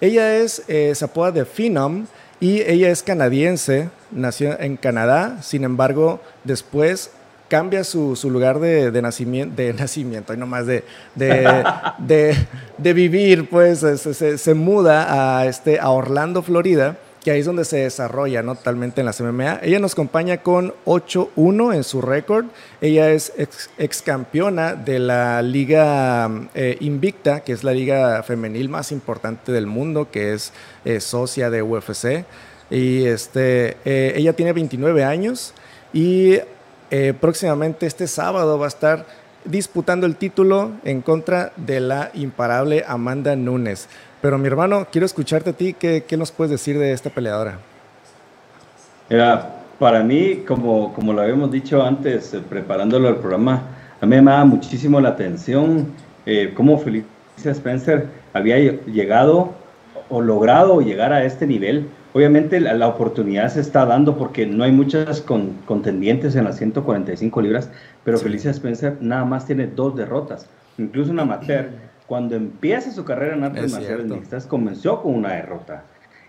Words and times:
Ella 0.00 0.36
es, 0.36 0.62
eh, 0.68 0.92
se 0.94 1.04
apoda 1.04 1.32
de 1.32 1.44
Phenom 1.44 2.06
y 2.40 2.62
ella 2.62 2.90
es 2.90 3.02
canadiense, 3.02 3.90
nació 4.10 4.58
en 4.60 4.76
Canadá, 4.76 5.42
sin 5.42 5.64
embargo, 5.64 6.20
después 6.44 7.10
cambia 7.48 7.82
su, 7.82 8.16
lugar 8.30 8.60
de, 8.60 8.90
nacimiento, 9.02 9.56
de 9.56 9.72
nacimiento, 9.72 10.34
y 10.34 10.36
no 10.36 10.46
más 10.46 10.66
de, 10.66 10.84
de, 11.16 12.36
vivir, 12.94 13.48
pues 13.48 13.80
se, 13.80 14.38
se, 14.38 14.54
muda 14.54 15.40
a, 15.40 15.46
este, 15.46 15.80
a 15.80 15.90
Orlando, 15.90 16.42
Florida, 16.42 16.96
que 17.22 17.30
ahí 17.30 17.40
es 17.40 17.46
donde 17.46 17.64
se 17.64 17.78
desarrolla 17.78 18.42
¿no? 18.42 18.54
totalmente 18.54 19.00
en 19.00 19.06
las 19.06 19.20
MMA. 19.20 19.60
Ella 19.62 19.78
nos 19.78 19.92
acompaña 19.92 20.38
con 20.38 20.74
8-1 20.84 21.74
en 21.74 21.84
su 21.84 22.00
récord. 22.00 22.46
Ella 22.80 23.10
es 23.10 23.32
ex, 23.78 24.02
campeona 24.02 24.74
de 24.74 24.98
la 24.98 25.42
Liga 25.42 26.30
eh, 26.54 26.76
Invicta, 26.80 27.40
que 27.40 27.52
es 27.52 27.64
la 27.64 27.72
liga 27.72 28.22
femenil 28.22 28.68
más 28.68 28.92
importante 28.92 29.52
del 29.52 29.66
mundo, 29.66 30.10
que 30.10 30.32
es 30.32 30.52
eh, 30.84 31.00
socia 31.00 31.50
de 31.50 31.62
UFC. 31.62 32.24
Y 32.70 33.04
este, 33.04 33.76
eh, 33.84 34.12
ella 34.16 34.34
tiene 34.34 34.52
29 34.52 35.04
años 35.04 35.54
y 35.92 36.38
próximamente 37.20 37.86
este 37.86 38.06
sábado 38.06 38.58
va 38.58 38.64
a 38.64 38.68
estar 38.68 39.04
disputando 39.48 40.06
el 40.06 40.16
título 40.16 40.72
en 40.84 41.00
contra 41.02 41.52
de 41.56 41.80
la 41.80 42.10
imparable 42.14 42.84
Amanda 42.86 43.34
Nunes. 43.34 43.88
Pero 44.20 44.38
mi 44.38 44.46
hermano, 44.46 44.86
quiero 44.90 45.06
escucharte 45.06 45.50
a 45.50 45.52
ti. 45.52 45.74
¿Qué, 45.74 46.04
nos 46.16 46.32
puedes 46.32 46.50
decir 46.50 46.78
de 46.78 46.92
esta 46.92 47.10
peleadora? 47.10 47.58
Era, 49.08 49.62
para 49.78 50.02
mí, 50.02 50.44
como, 50.46 50.92
como 50.92 51.12
lo 51.12 51.22
habíamos 51.22 51.50
dicho 51.50 51.82
antes, 51.82 52.34
eh, 52.34 52.40
preparándolo 52.46 53.08
al 53.08 53.16
programa, 53.16 53.62
a 54.00 54.06
mí 54.06 54.20
me 54.20 54.30
da 54.30 54.44
muchísimo 54.44 55.00
la 55.00 55.10
atención 55.10 55.88
eh, 56.26 56.52
cómo 56.54 56.78
Felicia 56.78 57.52
Spencer 57.52 58.06
había 58.32 58.58
llegado 58.58 59.54
o 60.10 60.20
logrado 60.20 60.80
llegar 60.80 61.12
a 61.12 61.24
este 61.24 61.46
nivel. 61.46 61.88
Obviamente 62.14 62.58
la, 62.60 62.88
oportunidad 62.88 63.48
se 63.50 63.60
está 63.60 63.84
dando 63.84 64.16
porque 64.16 64.46
no 64.46 64.64
hay 64.64 64.72
muchas 64.72 65.20
contendientes 65.20 66.36
en 66.36 66.44
las 66.44 66.56
145 66.56 67.42
libras, 67.42 67.70
pero 68.02 68.18
Felicia 68.18 68.50
Spencer 68.50 68.96
nada 69.00 69.24
más 69.24 69.46
tiene 69.46 69.66
dos 69.66 69.94
derrotas, 69.94 70.48
incluso 70.78 71.12
una 71.12 71.22
amateur 71.22 71.68
cuando 72.06 72.34
empieza 72.34 72.90
su 72.90 73.04
carrera 73.04 73.36
en 73.36 73.44
artes 73.44 73.70
marciales 73.70 74.06
mixtas, 74.06 74.46
comenzó 74.46 75.02
con 75.02 75.14
una 75.14 75.34
derrota. 75.34 75.84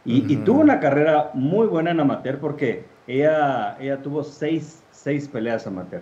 Y, 0.05 0.37
tuvo 0.37 0.61
una 0.61 0.79
carrera 0.79 1.29
muy 1.33 1.67
buena 1.67 1.91
en 1.91 1.99
amateur 1.99 2.39
porque 2.39 2.83
ella, 3.05 3.77
ella 3.79 4.01
tuvo 4.01 4.23
seis, 4.23 4.81
seis 4.91 5.27
peleas 5.27 5.67
amateur. 5.67 6.01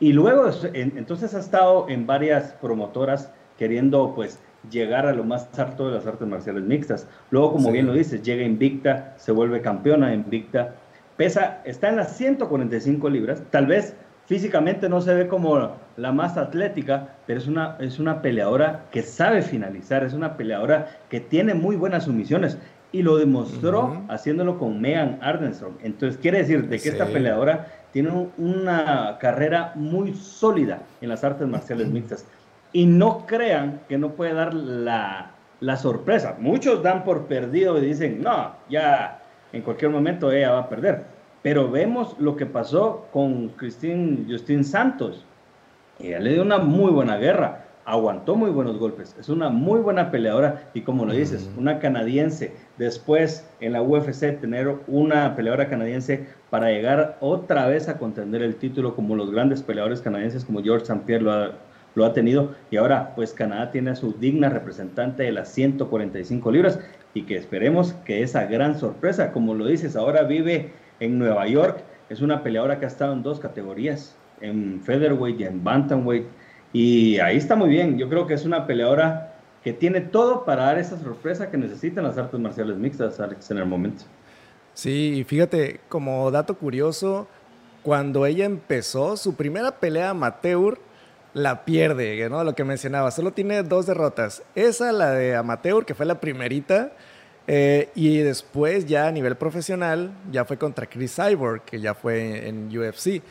Y 0.00 0.12
luego, 0.12 0.50
entonces 0.72 1.34
ha 1.34 1.40
estado 1.40 1.86
en 1.88 2.06
varias 2.06 2.54
promotoras 2.54 3.30
queriendo 3.58 4.14
pues 4.14 4.40
llegar 4.70 5.06
a 5.06 5.12
lo 5.12 5.24
más 5.24 5.48
alto 5.58 5.88
de 5.88 5.96
las 5.96 6.06
artes 6.06 6.26
marciales 6.26 6.62
mixtas. 6.62 7.06
Luego, 7.30 7.52
como 7.52 7.72
bien 7.72 7.86
lo 7.86 7.92
dices, 7.92 8.22
llega 8.22 8.42
invicta, 8.42 9.14
se 9.16 9.32
vuelve 9.32 9.60
campeona 9.60 10.14
invicta. 10.14 10.74
Pesa, 11.16 11.60
está 11.64 11.88
en 11.88 11.96
las 11.96 12.16
145 12.16 13.10
libras. 13.10 13.42
Tal 13.50 13.66
vez 13.66 13.94
físicamente 14.26 14.88
no 14.88 15.00
se 15.00 15.14
ve 15.14 15.28
como 15.28 15.76
la 15.96 16.12
más 16.12 16.36
atlética, 16.36 17.16
pero 17.26 17.38
es 17.38 17.46
una, 17.46 17.76
es 17.80 17.98
una 17.98 18.22
peleadora 18.22 18.86
que 18.90 19.02
sabe 19.02 19.42
finalizar, 19.42 20.04
es 20.04 20.14
una 20.14 20.36
peleadora 20.36 21.00
que 21.08 21.20
tiene 21.20 21.54
muy 21.54 21.76
buenas 21.76 22.04
sumisiones 22.04 22.56
y 22.92 23.02
lo 23.02 23.16
demostró 23.16 24.04
haciéndolo 24.08 24.58
con 24.58 24.80
Megan 24.80 25.18
Ardenstrom. 25.22 25.74
Entonces 25.82 26.20
quiere 26.20 26.38
decir 26.38 26.68
de 26.68 26.78
que 26.78 26.90
esta 26.90 27.06
peleadora 27.06 27.66
tiene 27.90 28.28
una 28.36 29.16
carrera 29.18 29.72
muy 29.74 30.14
sólida 30.14 30.82
en 31.00 31.08
las 31.08 31.24
artes 31.24 31.48
marciales 31.48 31.88
mixtas. 31.88 32.26
Y 32.72 32.86
no 32.86 33.26
crean 33.26 33.82
que 33.88 33.98
no 33.98 34.12
puede 34.12 34.34
dar 34.34 34.54
la, 34.54 35.32
la 35.60 35.76
sorpresa. 35.76 36.36
Muchos 36.38 36.82
dan 36.82 37.04
por 37.04 37.26
perdido 37.26 37.78
y 37.78 37.86
dicen, 37.86 38.22
no, 38.22 38.52
ya 38.68 39.22
en 39.52 39.62
cualquier 39.62 39.90
momento 39.90 40.32
ella 40.32 40.52
va 40.52 40.58
a 40.60 40.68
perder 40.68 41.12
pero 41.42 41.68
vemos 41.68 42.16
lo 42.18 42.36
que 42.36 42.46
pasó 42.46 43.08
con 43.12 43.48
Christine 43.50 44.24
Justin 44.28 44.64
Santos. 44.64 45.24
Ella 45.98 46.20
le 46.20 46.34
dio 46.34 46.42
una 46.42 46.58
muy 46.58 46.92
buena 46.92 47.16
guerra, 47.16 47.66
aguantó 47.84 48.36
muy 48.36 48.50
buenos 48.50 48.78
golpes, 48.78 49.16
es 49.18 49.28
una 49.28 49.50
muy 49.50 49.80
buena 49.80 50.10
peleadora 50.10 50.70
y 50.72 50.82
como 50.82 51.04
lo 51.04 51.12
dices, 51.12 51.50
una 51.56 51.80
canadiense. 51.80 52.54
Después 52.78 53.48
en 53.60 53.72
la 53.72 53.82
UFC 53.82 54.40
tener 54.40 54.76
una 54.86 55.34
peleadora 55.34 55.68
canadiense 55.68 56.28
para 56.48 56.70
llegar 56.70 57.18
otra 57.20 57.66
vez 57.66 57.88
a 57.88 57.98
contender 57.98 58.42
el 58.42 58.56
título 58.56 58.94
como 58.94 59.16
los 59.16 59.30
grandes 59.32 59.62
peleadores 59.62 60.00
canadienses 60.00 60.44
como 60.44 60.62
George 60.62 60.84
St. 60.84 61.02
Pierre 61.06 61.24
lo 61.24 61.32
ha, 61.32 61.52
lo 61.94 62.04
ha 62.04 62.12
tenido 62.12 62.54
y 62.70 62.76
ahora 62.76 63.14
pues 63.14 63.32
Canadá 63.32 63.70
tiene 63.70 63.90
a 63.90 63.96
su 63.96 64.12
digna 64.12 64.48
representante 64.48 65.24
de 65.24 65.32
las 65.32 65.52
145 65.52 66.50
libras 66.50 66.78
y 67.14 67.22
que 67.22 67.36
esperemos 67.36 67.92
que 68.04 68.22
esa 68.22 68.46
gran 68.46 68.78
sorpresa, 68.78 69.32
como 69.32 69.54
lo 69.54 69.66
dices, 69.66 69.96
ahora 69.96 70.22
vive 70.22 70.72
en 71.00 71.18
Nueva 71.18 71.46
York. 71.46 71.82
Es 72.08 72.20
una 72.20 72.42
peleadora 72.42 72.78
que 72.78 72.86
ha 72.86 72.88
estado 72.88 73.12
en 73.12 73.22
dos 73.22 73.40
categorías, 73.40 74.16
en 74.40 74.80
featherweight 74.82 75.40
y 75.40 75.44
en 75.44 75.62
bantamweight. 75.62 76.26
Y 76.72 77.18
ahí 77.18 77.36
está 77.36 77.54
muy 77.54 77.68
bien. 77.68 77.98
Yo 77.98 78.08
creo 78.08 78.26
que 78.26 78.34
es 78.34 78.44
una 78.44 78.66
peleadora 78.66 79.34
que 79.62 79.72
tiene 79.72 80.00
todo 80.00 80.44
para 80.44 80.64
dar 80.64 80.78
esa 80.78 80.98
sorpresa 80.98 81.50
que 81.50 81.56
necesitan 81.56 82.04
las 82.04 82.18
artes 82.18 82.40
marciales 82.40 82.76
mixtas, 82.76 83.20
Alex, 83.20 83.50
en 83.50 83.58
el 83.58 83.66
momento. 83.66 84.04
Sí, 84.74 85.24
fíjate, 85.26 85.80
como 85.88 86.30
dato 86.30 86.56
curioso, 86.56 87.28
cuando 87.82 88.26
ella 88.26 88.46
empezó 88.46 89.16
su 89.16 89.34
primera 89.34 89.78
pelea 89.78 90.10
amateur, 90.10 90.78
la 91.34 91.64
pierde, 91.64 92.28
¿no? 92.28 92.44
Lo 92.44 92.54
que 92.54 92.64
mencionaba, 92.64 93.10
solo 93.10 93.32
tiene 93.32 93.62
dos 93.62 93.86
derrotas. 93.86 94.42
Esa, 94.54 94.92
la 94.92 95.10
de 95.12 95.34
amateur, 95.34 95.84
que 95.84 95.94
fue 95.94 96.06
la 96.06 96.20
primerita, 96.20 96.92
eh, 97.46 97.90
y 97.94 98.18
después 98.18 98.86
ya 98.86 99.08
a 99.08 99.12
nivel 99.12 99.36
profesional, 99.36 100.12
ya 100.30 100.44
fue 100.44 100.58
contra 100.58 100.86
Chris 100.86 101.16
Cyborg, 101.16 101.62
que 101.62 101.80
ya 101.80 101.94
fue 101.94 102.48
en 102.48 102.76
UFC. 102.76 103.22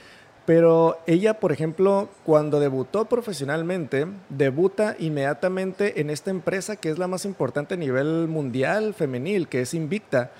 Pero 0.45 0.99
ella, 1.05 1.39
por 1.39 1.51
ejemplo, 1.51 2.09
cuando 2.25 2.59
debutó 2.59 3.05
profesionalmente, 3.05 4.07
debuta 4.29 4.95
inmediatamente 4.97 6.01
en 6.01 6.09
esta 6.09 6.31
empresa 6.31 6.75
que 6.75 6.89
es 6.89 6.97
la 6.97 7.07
más 7.07 7.25
importante 7.25 7.75
a 7.75 7.77
nivel 7.77 8.27
mundial 8.27 8.93
femenil, 8.93 9.47
que 9.47 9.61
es 9.61 9.73
Invicta. 9.73 10.31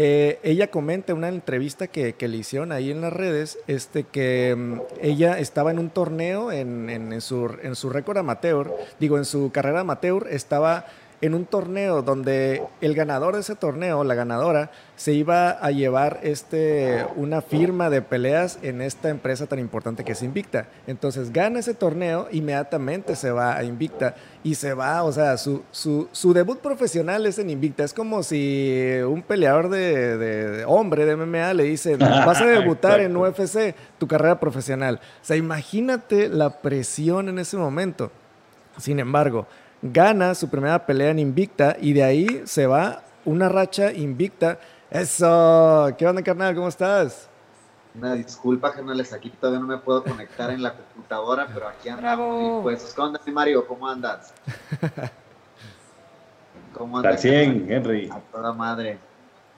Eh, 0.00 0.38
ella 0.44 0.68
comenta 0.70 1.10
en 1.10 1.18
una 1.18 1.28
entrevista 1.28 1.88
que, 1.88 2.14
le 2.20 2.36
hicieron 2.36 2.70
ahí 2.70 2.92
en 2.92 3.00
las 3.00 3.12
redes 3.12 3.58
este, 3.66 4.04
que 4.04 4.54
mm, 4.56 4.80
ella 5.02 5.40
estaba 5.40 5.72
en 5.72 5.80
un 5.80 5.90
torneo 5.90 6.52
en, 6.52 6.88
en, 6.88 7.20
su, 7.20 7.52
en 7.64 7.74
su 7.74 7.90
récord 7.90 8.16
amateur, 8.16 8.72
digo, 9.00 9.18
en 9.18 9.24
su 9.24 9.50
carrera 9.50 9.80
amateur, 9.80 10.28
estaba 10.30 10.86
en 11.20 11.34
un 11.34 11.46
torneo 11.46 12.02
donde 12.02 12.62
el 12.80 12.94
ganador 12.94 13.34
de 13.34 13.40
ese 13.40 13.56
torneo, 13.56 14.04
la 14.04 14.14
ganadora, 14.14 14.70
se 14.96 15.12
iba 15.12 15.50
a 15.50 15.70
llevar 15.70 16.20
este, 16.22 17.06
una 17.16 17.40
firma 17.40 17.90
de 17.90 18.02
peleas 18.02 18.58
en 18.62 18.80
esta 18.82 19.08
empresa 19.08 19.46
tan 19.46 19.58
importante 19.58 20.04
que 20.04 20.12
es 20.12 20.22
Invicta. 20.22 20.68
Entonces 20.86 21.32
gana 21.32 21.60
ese 21.60 21.74
torneo, 21.74 22.28
inmediatamente 22.30 23.16
se 23.16 23.30
va 23.30 23.56
a 23.56 23.64
Invicta 23.64 24.14
y 24.44 24.54
se 24.54 24.74
va, 24.74 25.02
o 25.02 25.12
sea, 25.12 25.36
su, 25.36 25.62
su, 25.72 26.32
debut 26.32 26.58
profesional 26.58 27.26
es 27.26 27.38
en 27.38 27.50
Invicta. 27.50 27.84
Es 27.84 27.94
como 27.94 28.22
si 28.22 28.98
un 29.06 29.22
peleador 29.22 29.68
de, 29.68 30.64
hombre 30.66 31.04
de 31.04 31.16
MMA 31.16 31.54
le 31.54 31.64
dice, 31.64 31.96
vas 31.96 32.40
a 32.40 32.46
debutar 32.46 33.00
en 33.00 33.16
UFC, 33.16 33.74
tu 33.98 34.06
carrera 34.06 34.38
profesional. 34.38 35.00
O 35.22 35.24
sea, 35.24 35.36
imagínate 35.36 36.28
la 36.28 36.60
presión 36.60 37.28
en 37.28 37.38
ese 37.38 37.56
momento. 37.56 38.10
Sin 38.78 39.00
embargo, 39.00 39.48
gana 39.82 40.34
su 40.34 40.48
primera 40.48 40.84
pelea 40.84 41.10
en 41.10 41.18
Invicta 41.18 41.76
y 41.80 41.92
de 41.92 42.02
ahí 42.02 42.42
se 42.44 42.66
va 42.66 43.02
una 43.24 43.48
racha 43.48 43.92
invicta. 43.92 44.58
Eso, 44.90 45.94
¿qué 45.98 46.06
onda 46.06 46.22
carnal? 46.22 46.54
¿Cómo 46.54 46.68
estás? 46.68 47.28
Una 47.94 48.14
disculpa, 48.14 48.72
carnales, 48.72 49.12
aquí 49.12 49.30
todavía 49.30 49.60
no 49.60 49.66
me 49.66 49.78
puedo 49.78 50.04
conectar 50.04 50.50
en 50.50 50.62
la 50.62 50.74
computadora, 50.74 51.48
pero 51.52 51.68
aquí 51.68 51.88
ando. 51.88 52.60
Pues, 52.62 52.92
¿cómo 52.94 53.08
andas, 53.08 53.26
Mario? 53.28 53.66
¿Cómo 53.66 53.88
andas? 53.88 54.32
¿Cómo 56.74 56.98
andas? 56.98 57.22
bien, 57.22 57.66
Henry. 57.68 58.08
A 58.10 58.20
toda 58.32 58.52
madre. 58.52 58.98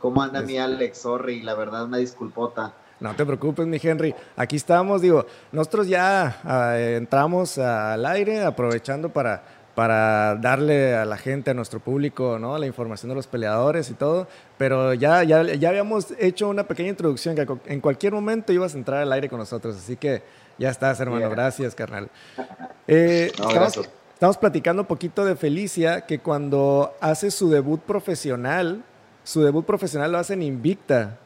¿Cómo 0.01 0.23
anda 0.23 0.41
mi 0.41 0.57
Alex? 0.57 0.99
Sorry, 0.99 1.43
la 1.43 1.55
verdad, 1.55 1.85
una 1.85 1.99
disculpota. 1.99 2.73
No 2.99 3.15
te 3.15 3.25
preocupes, 3.25 3.67
mi 3.67 3.79
Henry. 3.83 4.15
Aquí 4.37 4.57
estamos, 4.57 5.03
digo, 5.03 5.27
nosotros 5.53 5.89
ya 5.89 6.41
ah, 6.45 6.79
entramos 6.79 7.59
al 7.59 8.05
aire 8.07 8.43
aprovechando 8.45 9.11
para 9.11 9.43
para 9.75 10.37
darle 10.37 10.95
a 10.95 11.05
la 11.05 11.17
gente, 11.17 11.51
a 11.51 11.55
nuestro 11.55 11.81
público, 11.81 12.39
¿no? 12.39 12.59
la 12.59 12.67
información 12.67 13.09
de 13.09 13.15
los 13.15 13.27
peleadores 13.27 13.91
y 13.91 13.95
todo. 13.95 14.27
Pero 14.59 14.95
ya, 14.95 15.23
ya, 15.23 15.43
ya 15.43 15.69
habíamos 15.69 16.09
hecho 16.19 16.49
una 16.49 16.65
pequeña 16.65 16.91
introducción 16.91 17.35
que 17.35 17.47
en 17.67 17.81
cualquier 17.81 18.13
momento 18.13 18.53
ibas 18.53 18.75
a 18.75 18.79
entrar 18.79 19.03
al 19.03 19.13
aire 19.13 19.29
con 19.29 19.39
nosotros. 19.39 19.77
Así 19.77 19.97
que 19.97 20.23
ya 20.59 20.71
estás, 20.71 21.01
hermano. 21.01 21.29
Gracias, 21.31 21.75
carnal. 21.75 22.09
Eh, 22.93 23.31
estamos, 23.33 24.37
platicando 24.37 24.83
un 24.83 24.89
poquito 24.89 25.25
de 25.25 25.37
Felicia, 25.37 26.01
que 26.07 26.19
cuando 26.19 26.93
hace 27.01 27.31
su 27.31 27.49
debut 27.49 27.81
profesional, 27.81 28.83
su 29.23 29.45
debut 29.45 29.65
profesional 29.65 30.11
lo 30.11 30.19
hace 30.19 30.33
en 30.33 30.43
Invicta. 30.43 31.19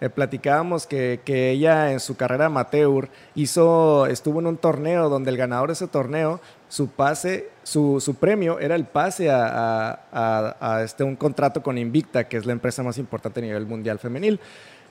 Eh, 0.00 0.08
platicábamos 0.08 0.86
que, 0.86 1.20
ella 1.26 1.92
en 1.92 2.00
su 2.00 2.16
carrera 2.16 2.46
amateur 2.46 3.08
hizo, 3.34 4.06
estuvo 4.06 4.38
en 4.40 4.46
un 4.46 4.56
torneo 4.56 5.08
donde 5.08 5.30
el 5.30 5.36
ganador 5.36 5.68
de 5.68 5.72
ese 5.72 5.88
torneo, 5.88 6.40
su 6.68 6.88
pase, 6.88 7.50
su, 7.64 8.00
su 8.00 8.14
premio 8.14 8.60
era 8.60 8.74
el 8.74 8.84
pase 8.84 9.30
a, 9.30 10.00
a, 10.12 10.82
este, 10.82 11.02
un 11.02 11.16
contrato 11.16 11.62
con 11.62 11.78
Invicta, 11.78 12.28
que 12.28 12.36
es 12.36 12.46
la 12.46 12.52
empresa 12.52 12.82
más 12.82 12.98
importante 12.98 13.40
a 13.40 13.42
nivel 13.42 13.66
mundial 13.66 13.98
femenil. 13.98 14.38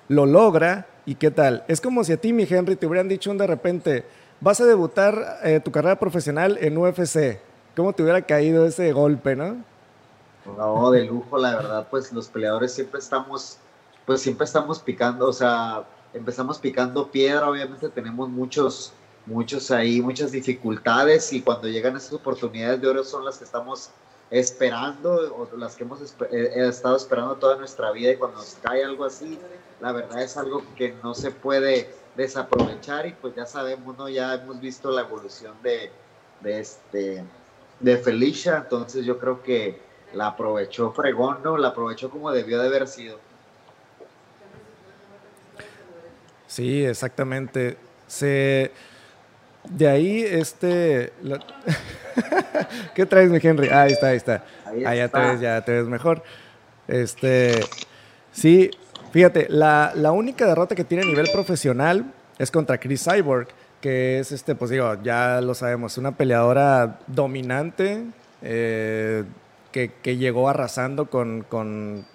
Lo 0.09 0.25
logra 0.25 0.87
y 1.05 1.15
qué 1.15 1.31
tal. 1.31 1.63
Es 1.67 1.79
como 1.79 2.03
si 2.03 2.13
a 2.13 2.17
ti, 2.17 2.33
mi 2.33 2.47
Henry, 2.49 2.75
te 2.75 2.85
hubieran 2.85 3.07
dicho 3.07 3.31
un 3.31 3.37
de 3.37 3.47
repente, 3.47 4.05
vas 4.41 4.59
a 4.59 4.65
debutar 4.65 5.39
eh, 5.43 5.59
tu 5.63 5.71
carrera 5.71 5.97
profesional 5.99 6.57
en 6.61 6.77
UFC. 6.77 7.39
¿Cómo 7.75 7.93
te 7.93 8.03
hubiera 8.03 8.21
caído 8.23 8.65
ese 8.65 8.91
golpe, 8.91 9.35
no? 9.35 9.57
No, 10.57 10.91
de 10.91 11.05
lujo, 11.05 11.37
la 11.37 11.55
verdad, 11.55 11.87
pues 11.89 12.11
los 12.13 12.27
peleadores 12.27 12.73
siempre 12.73 12.99
estamos 12.99 13.59
pues 14.07 14.21
siempre 14.21 14.45
estamos 14.45 14.79
picando, 14.79 15.27
o 15.27 15.33
sea, 15.33 15.83
empezamos 16.13 16.59
picando 16.59 17.11
piedra, 17.11 17.49
obviamente 17.49 17.89
tenemos 17.89 18.29
muchos, 18.29 18.93
muchos 19.25 19.69
ahí, 19.69 20.01
muchas 20.01 20.31
dificultades 20.31 21.33
y 21.33 21.41
cuando 21.41 21.67
llegan 21.67 21.97
esas 21.97 22.13
oportunidades 22.13 22.79
de 22.79 22.87
oro 22.87 23.03
son 23.03 23.25
las 23.25 23.37
que 23.37 23.43
estamos 23.43 23.89
esperando 24.31 25.11
o 25.35 25.57
las 25.57 25.75
que 25.75 25.83
hemos 25.83 25.99
eh, 26.31 26.51
estado 26.55 26.95
esperando 26.95 27.35
toda 27.35 27.57
nuestra 27.57 27.91
vida 27.91 28.13
y 28.13 28.15
cuando 28.15 28.37
nos 28.37 28.55
cae 28.61 28.85
algo 28.85 29.03
así, 29.03 29.37
la 29.81 29.91
verdad 29.91 30.21
es 30.21 30.37
algo 30.37 30.63
que 30.77 30.95
no 31.03 31.13
se 31.13 31.31
puede 31.31 31.93
desaprovechar 32.15 33.07
y 33.07 33.11
pues 33.11 33.35
ya 33.35 33.45
sabemos, 33.45 33.97
¿no? 33.97 34.07
Ya 34.07 34.35
hemos 34.35 34.61
visto 34.61 34.89
la 34.89 35.01
evolución 35.01 35.53
de, 35.61 35.91
de 36.39 36.59
este, 36.61 37.25
de 37.81 37.97
Felicia, 37.97 38.55
entonces 38.63 39.05
yo 39.05 39.19
creo 39.19 39.43
que 39.43 39.81
la 40.13 40.27
aprovechó 40.27 40.93
fregón, 40.93 41.39
¿no? 41.43 41.57
La 41.57 41.69
aprovechó 41.69 42.09
como 42.09 42.31
debió 42.31 42.61
de 42.61 42.67
haber 42.67 42.87
sido. 42.87 43.19
Sí, 46.47 46.85
exactamente. 46.85 47.77
Se, 48.07 48.71
de 49.69 49.87
ahí, 49.87 50.21
este... 50.21 51.13
¿Qué 52.95 53.05
traes, 53.05 53.29
mi 53.29 53.39
Henry? 53.41 53.69
Ah, 53.69 53.83
ahí 53.83 53.91
está, 53.93 54.07
ahí 54.07 54.17
está. 54.17 54.43
Ahí, 54.65 54.97
ya 54.97 55.07
te 55.07 55.19
ves, 55.19 55.39
ya 55.39 55.61
te 55.61 55.71
ves 55.73 55.85
mejor. 55.85 56.23
Este, 56.87 57.59
sí, 58.31 58.71
fíjate, 59.11 59.47
la, 59.49 59.91
la, 59.95 60.11
única 60.11 60.47
derrota 60.47 60.73
que 60.73 60.83
tiene 60.83 61.03
a 61.03 61.07
nivel 61.07 61.27
profesional 61.31 62.05
es 62.39 62.49
contra 62.49 62.79
Chris 62.79 63.03
Cyborg, 63.03 63.47
que 63.81 64.19
es, 64.19 64.31
este, 64.31 64.55
pues 64.55 64.71
digo, 64.71 64.95
ya 65.03 65.41
lo 65.41 65.53
sabemos, 65.53 65.97
una 65.97 66.13
peleadora 66.13 66.99
dominante 67.07 68.05
eh, 68.41 69.23
que, 69.71 69.91
que, 70.01 70.17
llegó 70.17 70.49
arrasando 70.49 71.09
con, 71.09 71.43
con 71.43 72.05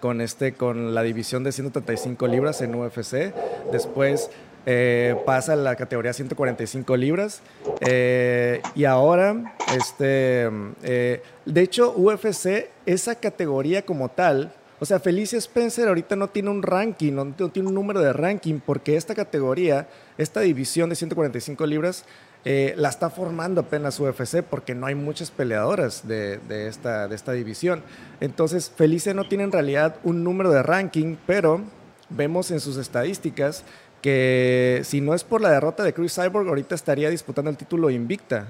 con, 0.00 0.20
este, 0.20 0.52
con 0.52 0.94
la 0.94 1.02
división 1.02 1.44
de 1.44 1.52
135 1.52 2.26
libras 2.26 2.60
en 2.60 2.74
UFC. 2.74 3.32
Después 3.72 4.30
eh, 4.68 5.14
pasa 5.24 5.52
a 5.52 5.56
la 5.56 5.76
categoría 5.76 6.12
145 6.12 6.96
libras. 6.96 7.40
Eh, 7.80 8.60
y 8.74 8.84
ahora, 8.84 9.54
este, 9.76 10.50
eh, 10.82 11.22
de 11.44 11.60
hecho, 11.60 11.92
UFC, 11.96 12.68
esa 12.84 13.14
categoría 13.14 13.82
como 13.82 14.08
tal, 14.08 14.52
o 14.78 14.84
sea, 14.84 15.00
Felicia 15.00 15.38
Spencer 15.38 15.88
ahorita 15.88 16.16
no 16.16 16.28
tiene 16.28 16.50
un 16.50 16.62
ranking, 16.62 17.12
no, 17.12 17.32
tiene 17.50 17.68
un 17.68 17.74
número 17.74 18.00
de 18.00 18.12
ranking, 18.12 18.60
porque 18.64 18.96
esta 18.96 19.14
categoría, 19.14 19.88
esta 20.18 20.40
división 20.40 20.90
de 20.90 20.96
145 20.96 21.64
libras, 21.64 22.04
eh, 22.48 22.74
la 22.76 22.90
está 22.90 23.10
formando 23.10 23.62
apenas 23.62 23.98
UFC 23.98 24.40
porque 24.40 24.72
no 24.72 24.86
hay 24.86 24.94
muchas 24.94 25.32
peleadoras 25.32 26.06
de, 26.06 26.38
esta, 26.68 27.08
de 27.08 27.16
esta 27.16 27.32
división. 27.32 27.82
Entonces, 28.20 28.70
Felice 28.70 29.14
no 29.14 29.26
tiene 29.26 29.42
en 29.42 29.50
realidad 29.50 29.96
un 30.04 30.22
número 30.22 30.52
de 30.52 30.62
ranking, 30.62 31.16
pero 31.26 31.62
vemos 32.08 32.52
en 32.52 32.60
sus 32.60 32.76
estadísticas 32.76 33.64
que 34.00 34.82
si 34.84 35.00
no 35.00 35.12
es 35.14 35.24
por 35.24 35.40
la 35.40 35.50
derrota 35.50 35.82
de 35.82 35.92
Chris 35.92 36.14
Cyborg, 36.14 36.46
ahorita 36.46 36.76
estaría 36.76 37.10
disputando 37.10 37.50
el 37.50 37.56
título 37.56 37.90
invicta. 37.90 38.46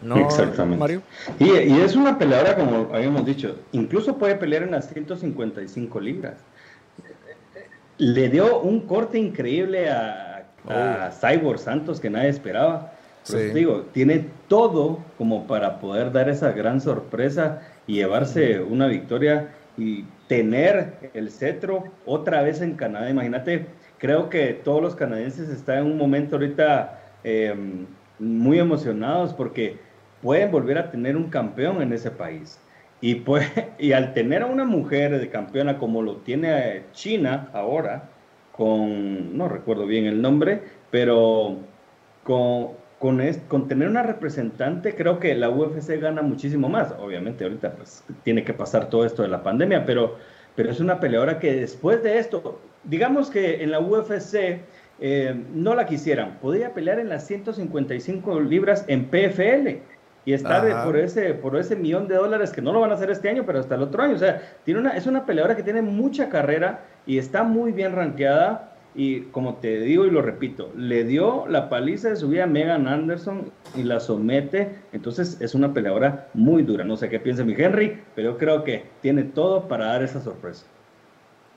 ¿No, 0.00 0.16
Exactamente. 0.18 0.78
Mario? 0.78 1.02
Y, 1.40 1.50
y, 1.50 1.80
es 1.80 1.96
una 1.96 2.16
peleadora, 2.16 2.54
como 2.54 2.94
habíamos 2.94 3.26
dicho, 3.26 3.56
incluso 3.72 4.18
puede 4.18 4.36
pelear 4.36 4.62
en 4.62 4.70
las 4.70 4.88
155 4.88 6.00
libras. 6.00 6.34
Le 7.98 8.28
dio 8.28 8.60
un 8.60 8.86
corte 8.86 9.18
increíble 9.18 9.90
a, 9.90 10.31
a 10.68 11.10
Cyborg 11.10 11.58
Santos 11.58 12.00
que 12.00 12.10
nadie 12.10 12.28
esperaba. 12.28 12.92
digo, 13.54 13.86
tiene 13.92 14.26
todo 14.48 14.98
como 15.18 15.46
para 15.46 15.78
poder 15.78 16.12
dar 16.12 16.28
esa 16.28 16.52
gran 16.52 16.80
sorpresa 16.80 17.60
y 17.86 17.94
llevarse 17.94 18.60
una 18.60 18.86
victoria 18.86 19.50
y 19.76 20.04
tener 20.28 21.10
el 21.14 21.30
cetro 21.30 21.84
otra 22.06 22.42
vez 22.42 22.60
en 22.60 22.74
Canadá. 22.74 23.10
Imagínate, 23.10 23.66
creo 23.98 24.28
que 24.28 24.52
todos 24.52 24.82
los 24.82 24.94
canadienses 24.94 25.48
están 25.48 25.78
en 25.78 25.86
un 25.86 25.98
momento 25.98 26.36
ahorita 26.36 27.00
em, 27.24 27.86
muy 28.18 28.58
emocionados 28.58 29.32
porque 29.32 29.78
pueden 30.20 30.50
volver 30.50 30.78
a 30.78 30.90
tener 30.90 31.16
un 31.16 31.28
campeón 31.30 31.82
en 31.82 31.92
ese 31.92 32.10
país. 32.10 32.60
Y, 33.00 33.16
pues, 33.16 33.46
y 33.78 33.92
al 33.92 34.14
tener 34.14 34.42
a 34.42 34.46
una 34.46 34.64
mujer 34.64 35.18
de 35.18 35.28
campeona 35.28 35.78
como 35.78 36.02
lo 36.02 36.16
tiene 36.18 36.84
China 36.92 37.48
ahora, 37.52 38.08
con, 38.52 39.36
no 39.36 39.48
recuerdo 39.48 39.86
bien 39.86 40.06
el 40.06 40.20
nombre, 40.22 40.62
pero 40.90 41.56
con, 42.22 42.68
con, 42.98 43.20
con, 43.48 43.68
tener 43.68 43.88
una 43.88 44.02
representante, 44.02 44.94
creo 44.94 45.18
que 45.18 45.34
la 45.34 45.50
UFC 45.50 45.98
gana 46.00 46.22
muchísimo 46.22 46.68
más. 46.68 46.94
Obviamente 47.00 47.44
ahorita 47.44 47.72
pues, 47.72 48.04
tiene 48.22 48.44
que 48.44 48.54
pasar 48.54 48.88
todo 48.88 49.04
esto 49.04 49.22
de 49.22 49.28
la 49.28 49.42
pandemia, 49.42 49.84
pero, 49.84 50.16
pero 50.54 50.70
es 50.70 50.80
una 50.80 51.00
peleadora 51.00 51.38
que 51.38 51.54
después 51.54 52.02
de 52.02 52.18
esto, 52.18 52.60
digamos 52.84 53.30
que 53.30 53.62
en 53.62 53.70
la 53.70 53.80
UFC 53.80 54.60
eh, 55.00 55.34
no 55.54 55.74
la 55.74 55.86
quisieran, 55.86 56.38
podría 56.40 56.74
pelear 56.74 57.00
en 57.00 57.08
las 57.08 57.26
155 57.26 58.40
libras 58.40 58.84
en 58.86 59.06
PFL 59.06 59.80
y 60.24 60.34
estar 60.34 60.84
por 60.84 60.96
ese, 60.96 61.34
por 61.34 61.56
ese 61.56 61.74
millón 61.74 62.06
de 62.06 62.14
dólares 62.14 62.52
que 62.52 62.62
no 62.62 62.72
lo 62.72 62.80
van 62.80 62.92
a 62.92 62.94
hacer 62.94 63.10
este 63.10 63.28
año, 63.28 63.44
pero 63.44 63.58
hasta 63.58 63.74
el 63.74 63.82
otro 63.82 64.02
año. 64.02 64.14
O 64.14 64.18
sea, 64.18 64.40
tiene 64.64 64.78
una, 64.78 64.90
es 64.90 65.06
una 65.06 65.26
peleadora 65.26 65.56
que 65.56 65.64
tiene 65.64 65.82
mucha 65.82 66.28
carrera 66.28 66.84
y 67.06 67.18
está 67.18 67.42
muy 67.42 67.72
bien 67.72 67.94
rankeada. 67.94 68.68
Y 68.94 69.22
como 69.30 69.54
te 69.54 69.80
digo 69.80 70.04
y 70.04 70.10
lo 70.10 70.20
repito, 70.20 70.70
le 70.76 71.04
dio 71.04 71.46
la 71.46 71.70
paliza 71.70 72.10
de 72.10 72.16
su 72.16 72.28
vida 72.28 72.44
a 72.44 72.46
Megan 72.46 72.86
Anderson 72.86 73.50
y 73.74 73.84
la 73.84 74.00
somete. 74.00 74.82
Entonces 74.92 75.40
es 75.40 75.54
una 75.54 75.72
peleadora 75.72 76.28
muy 76.34 76.62
dura. 76.62 76.84
No 76.84 76.98
sé 76.98 77.08
qué 77.08 77.18
piensa 77.18 77.42
mi 77.42 77.54
Henry, 77.54 78.02
pero 78.14 78.32
yo 78.32 78.38
creo 78.38 78.64
que 78.64 78.90
tiene 79.00 79.22
todo 79.22 79.66
para 79.66 79.86
dar 79.86 80.02
esa 80.02 80.20
sorpresa. 80.20 80.66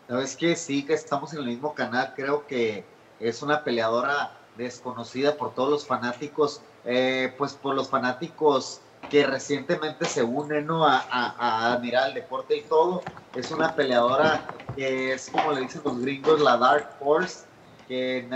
Sabes 0.08 0.38
que 0.38 0.56
sí, 0.56 0.86
que 0.86 0.94
estamos 0.94 1.34
en 1.34 1.40
el 1.40 1.46
mismo 1.48 1.74
canal. 1.74 2.14
Creo 2.16 2.48
que 2.48 2.86
es 3.20 3.42
una 3.44 3.66
peleadora 3.66 4.32
desconocida 4.58 5.36
por 5.36 5.54
todos 5.54 5.70
los 5.70 5.86
fanáticos, 5.86 6.62
eh, 6.86 7.34
pues 7.38 7.54
por 7.54 7.76
los 7.76 7.90
fanáticos 7.90 8.82
que 9.10 9.26
recientemente 9.26 10.06
se 10.06 10.24
unen 10.24 10.68
¿no? 10.68 10.86
a, 10.86 11.04
a, 11.10 11.74
admirar 11.74 12.10
el 12.10 12.16
deporte 12.16 12.58
y 12.58 12.62
todo. 12.62 13.02
Es 13.36 13.52
una 13.52 13.76
peleadora 13.76 14.48
que 14.76 15.14
es 15.14 15.30
como 15.30 15.52
le 15.52 15.62
dicen 15.62 15.82
los 15.84 16.00
gringos, 16.00 16.42
la 16.42 16.58
Dark 16.58 16.90
Horse, 17.00 17.46
que, 17.88 18.28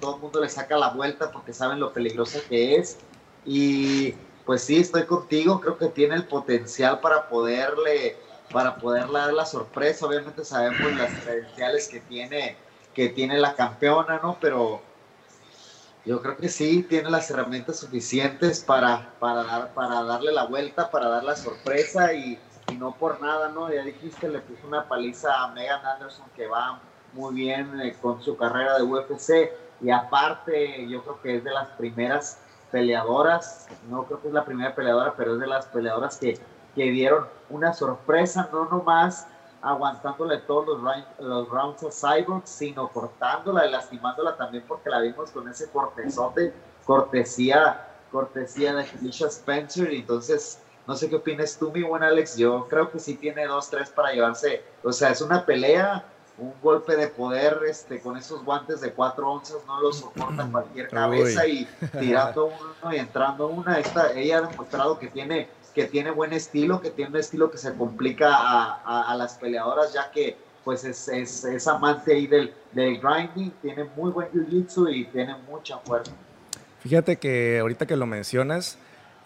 todo 0.00 0.16
el 0.16 0.20
mundo 0.20 0.40
le 0.40 0.48
saca 0.48 0.76
la 0.76 0.90
vuelta 0.90 1.30
porque 1.30 1.52
saben 1.52 1.80
lo 1.80 1.92
peligrosa 1.92 2.40
que 2.48 2.76
es. 2.76 2.98
Y 3.44 4.14
pues 4.44 4.62
sí, 4.62 4.78
estoy 4.78 5.04
contigo, 5.04 5.60
creo 5.60 5.78
que 5.78 5.88
tiene 5.88 6.16
el 6.16 6.24
potencial 6.24 7.00
para 7.00 7.28
poderle, 7.28 8.16
para 8.52 8.76
poderle 8.76 9.18
dar 9.18 9.32
la 9.32 9.46
sorpresa. 9.46 10.06
Obviamente 10.06 10.44
sabemos 10.44 10.92
las 10.96 11.12
credenciales 11.22 11.88
que 11.88 12.00
tiene, 12.00 12.56
que 12.94 13.08
tiene 13.08 13.38
la 13.38 13.54
campeona, 13.54 14.20
¿no? 14.22 14.38
Pero 14.40 14.82
yo 16.04 16.22
creo 16.22 16.36
que 16.36 16.48
sí, 16.48 16.82
tiene 16.88 17.10
las 17.10 17.30
herramientas 17.30 17.80
suficientes 17.80 18.60
para, 18.60 19.14
para, 19.18 19.44
dar, 19.44 19.74
para 19.74 20.02
darle 20.02 20.32
la 20.32 20.44
vuelta, 20.44 20.90
para 20.90 21.08
dar 21.08 21.24
la 21.24 21.36
sorpresa 21.36 22.12
y, 22.14 22.38
no 22.76 22.92
por 22.92 23.20
nada, 23.20 23.48
¿no? 23.48 23.72
Ya 23.72 23.82
dijiste, 23.82 24.28
le 24.28 24.40
puso 24.40 24.66
una 24.66 24.88
paliza 24.88 25.42
a 25.42 25.48
Megan 25.48 25.84
Anderson 25.84 26.26
que 26.36 26.46
va 26.46 26.80
muy 27.12 27.34
bien 27.34 27.80
eh, 27.80 27.96
con 28.00 28.22
su 28.22 28.36
carrera 28.36 28.76
de 28.76 28.82
UFC 28.82 29.50
y 29.80 29.90
aparte 29.90 30.86
yo 30.88 31.02
creo 31.02 31.22
que 31.22 31.36
es 31.36 31.44
de 31.44 31.50
las 31.50 31.68
primeras 31.70 32.38
peleadoras, 32.70 33.66
no 33.88 34.04
creo 34.04 34.20
que 34.20 34.28
es 34.28 34.34
la 34.34 34.44
primera 34.44 34.74
peleadora, 34.74 35.14
pero 35.16 35.34
es 35.34 35.40
de 35.40 35.46
las 35.46 35.66
peleadoras 35.66 36.18
que, 36.18 36.38
que 36.74 36.90
dieron 36.90 37.26
una 37.48 37.72
sorpresa, 37.72 38.48
no 38.52 38.66
nomás 38.66 39.26
aguantándole 39.62 40.38
todos 40.38 40.80
los, 40.80 40.96
los 41.18 41.48
rounds 41.48 41.82
a 41.82 41.90
Cyborg, 41.90 42.46
sino 42.46 42.88
cortándola 42.88 43.66
y 43.66 43.70
lastimándola 43.70 44.36
también 44.36 44.64
porque 44.68 44.90
la 44.90 45.00
vimos 45.00 45.30
con 45.30 45.48
ese 45.48 45.70
cortezote, 45.70 46.52
cortesía, 46.84 47.86
cortesía 48.12 48.74
de 48.74 48.84
Felicia 48.84 49.26
Spencer. 49.26 49.90
Entonces, 49.92 50.62
no 50.88 50.96
sé 50.96 51.10
qué 51.10 51.16
opinas 51.16 51.58
tú, 51.58 51.70
mi 51.70 51.82
buen 51.82 52.02
Alex. 52.02 52.38
Yo 52.38 52.66
creo 52.66 52.90
que 52.90 52.98
sí 52.98 53.14
tiene 53.14 53.46
dos, 53.46 53.68
tres 53.68 53.90
para 53.90 54.10
llevarse. 54.10 54.62
O 54.82 54.90
sea, 54.90 55.10
es 55.10 55.20
una 55.20 55.44
pelea, 55.44 56.02
un 56.38 56.54
golpe 56.62 56.96
de 56.96 57.08
poder 57.08 57.60
este, 57.68 58.00
con 58.00 58.16
esos 58.16 58.42
guantes 58.42 58.80
de 58.80 58.92
cuatro 58.92 59.30
onzas, 59.30 59.58
no 59.66 59.82
lo 59.82 59.92
soporta 59.92 60.48
cualquier 60.50 60.88
cabeza 60.88 61.46
y 61.46 61.68
tirando 62.00 62.46
uno 62.46 62.94
y 62.94 62.96
entrando 62.96 63.48
una. 63.48 63.78
Esta, 63.78 64.12
ella 64.12 64.38
ha 64.38 64.40
demostrado 64.48 64.98
que 64.98 65.08
tiene 65.08 65.48
que 65.74 65.84
tiene 65.84 66.10
buen 66.10 66.32
estilo, 66.32 66.80
que 66.80 66.90
tiene 66.90 67.10
un 67.10 67.18
estilo 67.18 67.50
que 67.50 67.58
se 67.58 67.72
complica 67.74 68.30
a, 68.32 69.14
las 69.16 69.34
peleadoras, 69.34 69.92
ya 69.92 70.10
que 70.10 70.36
pues 70.64 70.82
es, 70.84 71.06
es, 71.08 71.68
amante 71.68 72.14
ahí 72.14 72.26
del, 72.26 72.52
del 72.72 72.98
grinding, 72.98 73.52
tiene 73.62 73.84
muy 73.94 74.10
buen 74.10 74.28
jiu-jitsu 74.30 74.92
y 74.92 75.04
tiene 75.04 75.36
mucha 75.48 75.78
fuerza. 75.78 76.10
Fíjate 76.80 77.18
que 77.18 77.60
ahorita 77.60 77.86
que 77.86 77.94
lo 77.94 78.06
mencionas, 78.06 78.76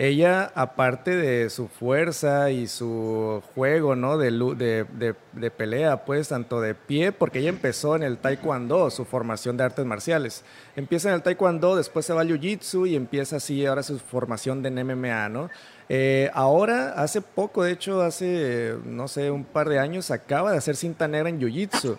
ella, 0.09 0.51
aparte 0.57 1.15
de 1.15 1.49
su 1.49 1.69
fuerza 1.69 2.51
y 2.51 2.67
su 2.67 3.41
juego, 3.55 3.95
¿no? 3.95 4.19
De, 4.19 4.33
de, 4.33 5.15
de, 5.33 5.51
pelea, 5.53 6.05
pues, 6.05 6.29
tanto 6.29 6.61
de 6.61 6.75
pie, 6.75 7.13
porque 7.13 7.39
ella 7.39 7.51
empezó 7.51 7.95
en 7.95 8.03
el 8.03 8.19
taekwondo, 8.19 8.91
su 8.91 9.05
formación 9.05 9.57
de 9.57 9.63
artes 9.63 9.87
marciales. 9.87 10.43
Empieza 10.75 11.09
en 11.09 11.15
el 11.15 11.23
taekwondo, 11.23 11.77
después 11.77 12.05
se 12.05 12.13
va 12.13 12.23
al 12.23 12.29
jiu-jitsu 12.29 12.89
y 12.89 12.97
empieza 12.97 13.37
así 13.37 13.65
ahora 13.65 13.85
su 13.85 13.97
formación 14.01 14.61
de 14.63 14.71
MMA, 14.73 15.29
¿no? 15.29 15.51
Eh, 15.89 16.31
ahora, 16.35 16.95
hace 16.95 17.21
poco, 17.21 17.63
de 17.63 17.71
hecho, 17.71 18.03
hace, 18.03 18.75
no 18.85 19.07
sé, 19.07 19.31
un 19.31 19.45
par 19.45 19.69
de 19.69 19.79
años, 19.79 20.11
acaba 20.11 20.51
de 20.51 20.59
hacer 20.59 20.75
cinta 20.75 21.07
negra 21.07 21.29
en 21.29 21.39
jiu-jitsu. 21.39 21.97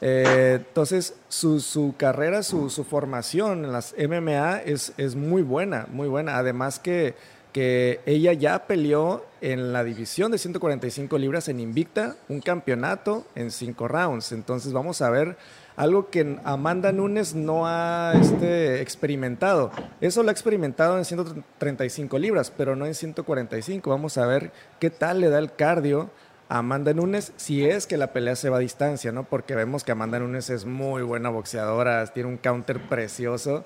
Eh, 0.00 0.62
entonces, 0.66 1.14
su, 1.28 1.60
su 1.60 1.94
carrera, 1.96 2.42
su, 2.42 2.68
su, 2.70 2.84
formación 2.84 3.64
en 3.64 3.72
las 3.72 3.94
MMA 3.98 4.58
es, 4.58 4.92
es, 4.96 5.16
muy 5.16 5.42
buena, 5.42 5.86
muy 5.90 6.08
buena. 6.08 6.36
Además 6.36 6.78
que, 6.78 7.14
que 7.52 8.00
ella 8.06 8.32
ya 8.32 8.66
peleó 8.66 9.24
en 9.40 9.72
la 9.72 9.84
división 9.84 10.32
de 10.32 10.38
145 10.38 11.18
libras 11.18 11.48
en 11.48 11.60
Invicta, 11.60 12.16
un 12.28 12.40
campeonato 12.40 13.26
en 13.34 13.50
cinco 13.50 13.88
rounds. 13.88 14.32
Entonces, 14.32 14.72
vamos 14.72 15.00
a 15.02 15.10
ver 15.10 15.36
algo 15.76 16.10
que 16.10 16.38
Amanda 16.44 16.90
Nunes 16.90 17.34
no 17.34 17.66
ha 17.66 18.12
este, 18.20 18.80
experimentado. 18.80 19.70
Eso 20.00 20.22
lo 20.22 20.30
ha 20.30 20.32
experimentado 20.32 20.98
en 20.98 21.04
135 21.04 22.18
libras, 22.18 22.52
pero 22.56 22.74
no 22.74 22.84
en 22.84 22.94
145. 22.94 23.88
Vamos 23.88 24.18
a 24.18 24.26
ver 24.26 24.50
qué 24.80 24.90
tal 24.90 25.20
le 25.20 25.30
da 25.30 25.38
el 25.38 25.52
cardio 25.52 26.10
Amanda 26.48 26.94
Nunes 26.94 27.32
si 27.36 27.66
es 27.66 27.86
que 27.86 27.98
la 27.98 28.12
pelea 28.12 28.34
se 28.34 28.48
va 28.48 28.56
a 28.56 28.60
distancia, 28.60 29.12
¿no? 29.12 29.24
Porque 29.24 29.54
vemos 29.54 29.84
que 29.84 29.92
Amanda 29.92 30.18
Nunes 30.18 30.48
es 30.50 30.64
muy 30.64 31.02
buena 31.02 31.28
boxeadora, 31.28 32.06
tiene 32.06 32.28
un 32.28 32.38
counter 32.38 32.80
precioso 32.80 33.64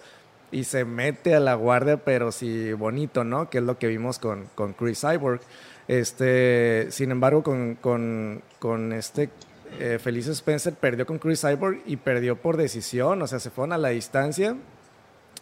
y 0.53 0.65
se 0.65 0.85
mete 0.85 1.35
a 1.35 1.41
la 1.41 1.55
guardia, 1.55 1.97
pero 1.97 2.31
sí 2.31 2.73
bonito, 2.75 3.25
¿no? 3.25 3.51
Que 3.51 3.59
es 3.59 3.65
lo 3.65 3.79
que 3.79 3.89
vimos 3.89 4.19
con, 4.19 4.49
con 4.55 4.75
Chris 4.75 5.01
Cyborg. 5.01 5.41
Este, 5.89 6.87
sin 6.91 7.11
embargo, 7.11 7.43
con, 7.43 7.75
con, 7.77 8.43
con 8.59 8.93
este 8.93 9.31
eh, 9.81 9.99
Felice 10.01 10.33
Spencer 10.33 10.75
perdió 10.75 11.07
con 11.07 11.19
Chris 11.19 11.41
Cyborg 11.41 11.81
y 11.87 11.97
perdió 11.97 12.37
por 12.37 12.57
decisión, 12.57 13.23
o 13.23 13.27
sea, 13.27 13.41
se 13.41 13.51
fueron 13.51 13.73
a 13.73 13.79
la 13.79 13.89
distancia 13.89 14.55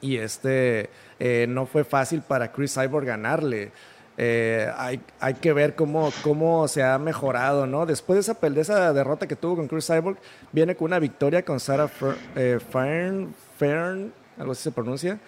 y 0.00 0.16
este 0.16 0.88
eh, 1.18 1.46
no 1.48 1.66
fue 1.66 1.84
fácil 1.84 2.22
para 2.22 2.52
Chris 2.52 2.74
Cyborg 2.74 3.06
ganarle. 3.06 3.72
Eh, 4.16 4.70
hay, 4.76 5.00
hay, 5.18 5.34
que 5.34 5.52
ver 5.52 5.74
cómo, 5.74 6.12
cómo 6.22 6.68
se 6.68 6.82
ha 6.82 6.98
mejorado, 6.98 7.66
¿no? 7.66 7.86
Después 7.86 8.16
de 8.16 8.32
esa, 8.32 8.48
de 8.48 8.60
esa 8.60 8.92
derrota 8.92 9.26
que 9.26 9.34
tuvo 9.34 9.56
con 9.56 9.66
Chris 9.66 9.86
Cyborg, 9.86 10.18
viene 10.52 10.76
con 10.76 10.86
una 10.86 10.98
victoria 10.98 11.44
con 11.44 11.58
Sarah 11.58 11.88
Fern, 11.88 13.34
algo 14.40 14.52
así 14.52 14.62
se 14.62 14.72
pronuncia, 14.72 15.20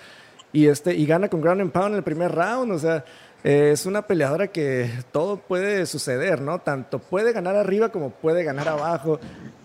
y, 0.53 0.67
este, 0.67 0.95
y 0.95 1.07
gana 1.07 1.29
con 1.29 1.41
Ground 1.41 1.61
and 1.61 1.73
Pound 1.73 1.89
en 1.91 1.97
el 1.97 2.03
primer 2.03 2.33
round, 2.33 2.73
o 2.73 2.79
sea, 2.79 3.05
eh, 3.45 3.71
es 3.73 3.87
una 3.87 4.03
peleadora 4.03 4.49
que 4.49 4.91
todo 5.13 5.37
puede 5.37 5.87
suceder, 5.87 6.41
¿no? 6.41 6.61
Tanto 6.61 6.99
puede 6.99 7.33
ganar 7.33 7.57
arriba 7.57 7.91
como 7.91 8.11
puede 8.11 8.45
ganar 8.45 8.69
abajo, 8.69 9.19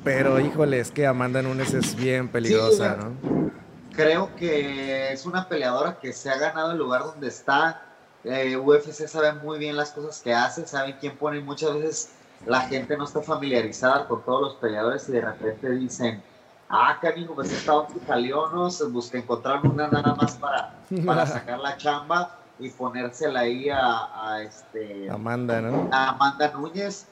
pero 0.03 0.39
híjole, 0.39 0.79
es 0.79 0.91
que 0.91 1.05
Amanda 1.05 1.41
Nunes 1.41 1.73
es 1.73 1.95
bien 1.95 2.27
peligrosa, 2.29 2.97
¿no? 2.97 3.51
Creo 3.93 4.35
que 4.35 5.11
es 5.11 5.25
una 5.25 5.49
peleadora 5.49 5.99
que 5.99 6.13
se 6.13 6.29
ha 6.29 6.37
ganado 6.37 6.71
el 6.71 6.77
lugar 6.77 7.03
donde 7.03 7.27
está 7.27 7.81
eh, 8.23 8.57
UFC 8.57 9.07
sabe 9.07 9.33
muy 9.33 9.57
bien 9.57 9.77
las 9.77 9.91
cosas 9.91 10.21
que 10.21 10.33
hace, 10.33 10.67
saben 10.67 10.97
quién 10.99 11.15
pone 11.15 11.39
muchas 11.39 11.73
veces 11.75 12.09
la 12.45 12.61
gente 12.61 12.97
no 12.97 13.05
está 13.05 13.21
familiarizada 13.21 14.07
con 14.07 14.23
todos 14.23 14.41
los 14.41 14.55
peleadores 14.55 15.07
y 15.09 15.13
de 15.13 15.21
repente 15.21 15.69
dicen, 15.71 16.21
ah, 16.69 16.97
canijo, 17.01 17.35
pues 17.35 17.51
esta 17.51 17.87
italianos, 17.95 18.91
busca 18.91 19.17
encontrar 19.17 19.65
una 19.65 19.87
nada 19.87 20.15
más 20.15 20.35
para, 20.35 20.73
para 21.05 21.25
sacar 21.27 21.59
la 21.59 21.77
chamba 21.77 22.37
y 22.59 22.69
ponérsela 22.69 23.41
ahí 23.41 23.69
a, 23.69 24.41
este 24.41 25.09
Amanda, 25.09 25.61
¿no? 25.61 25.89
A 25.91 26.09
Amanda 26.09 26.51
Núñez, 26.51 27.07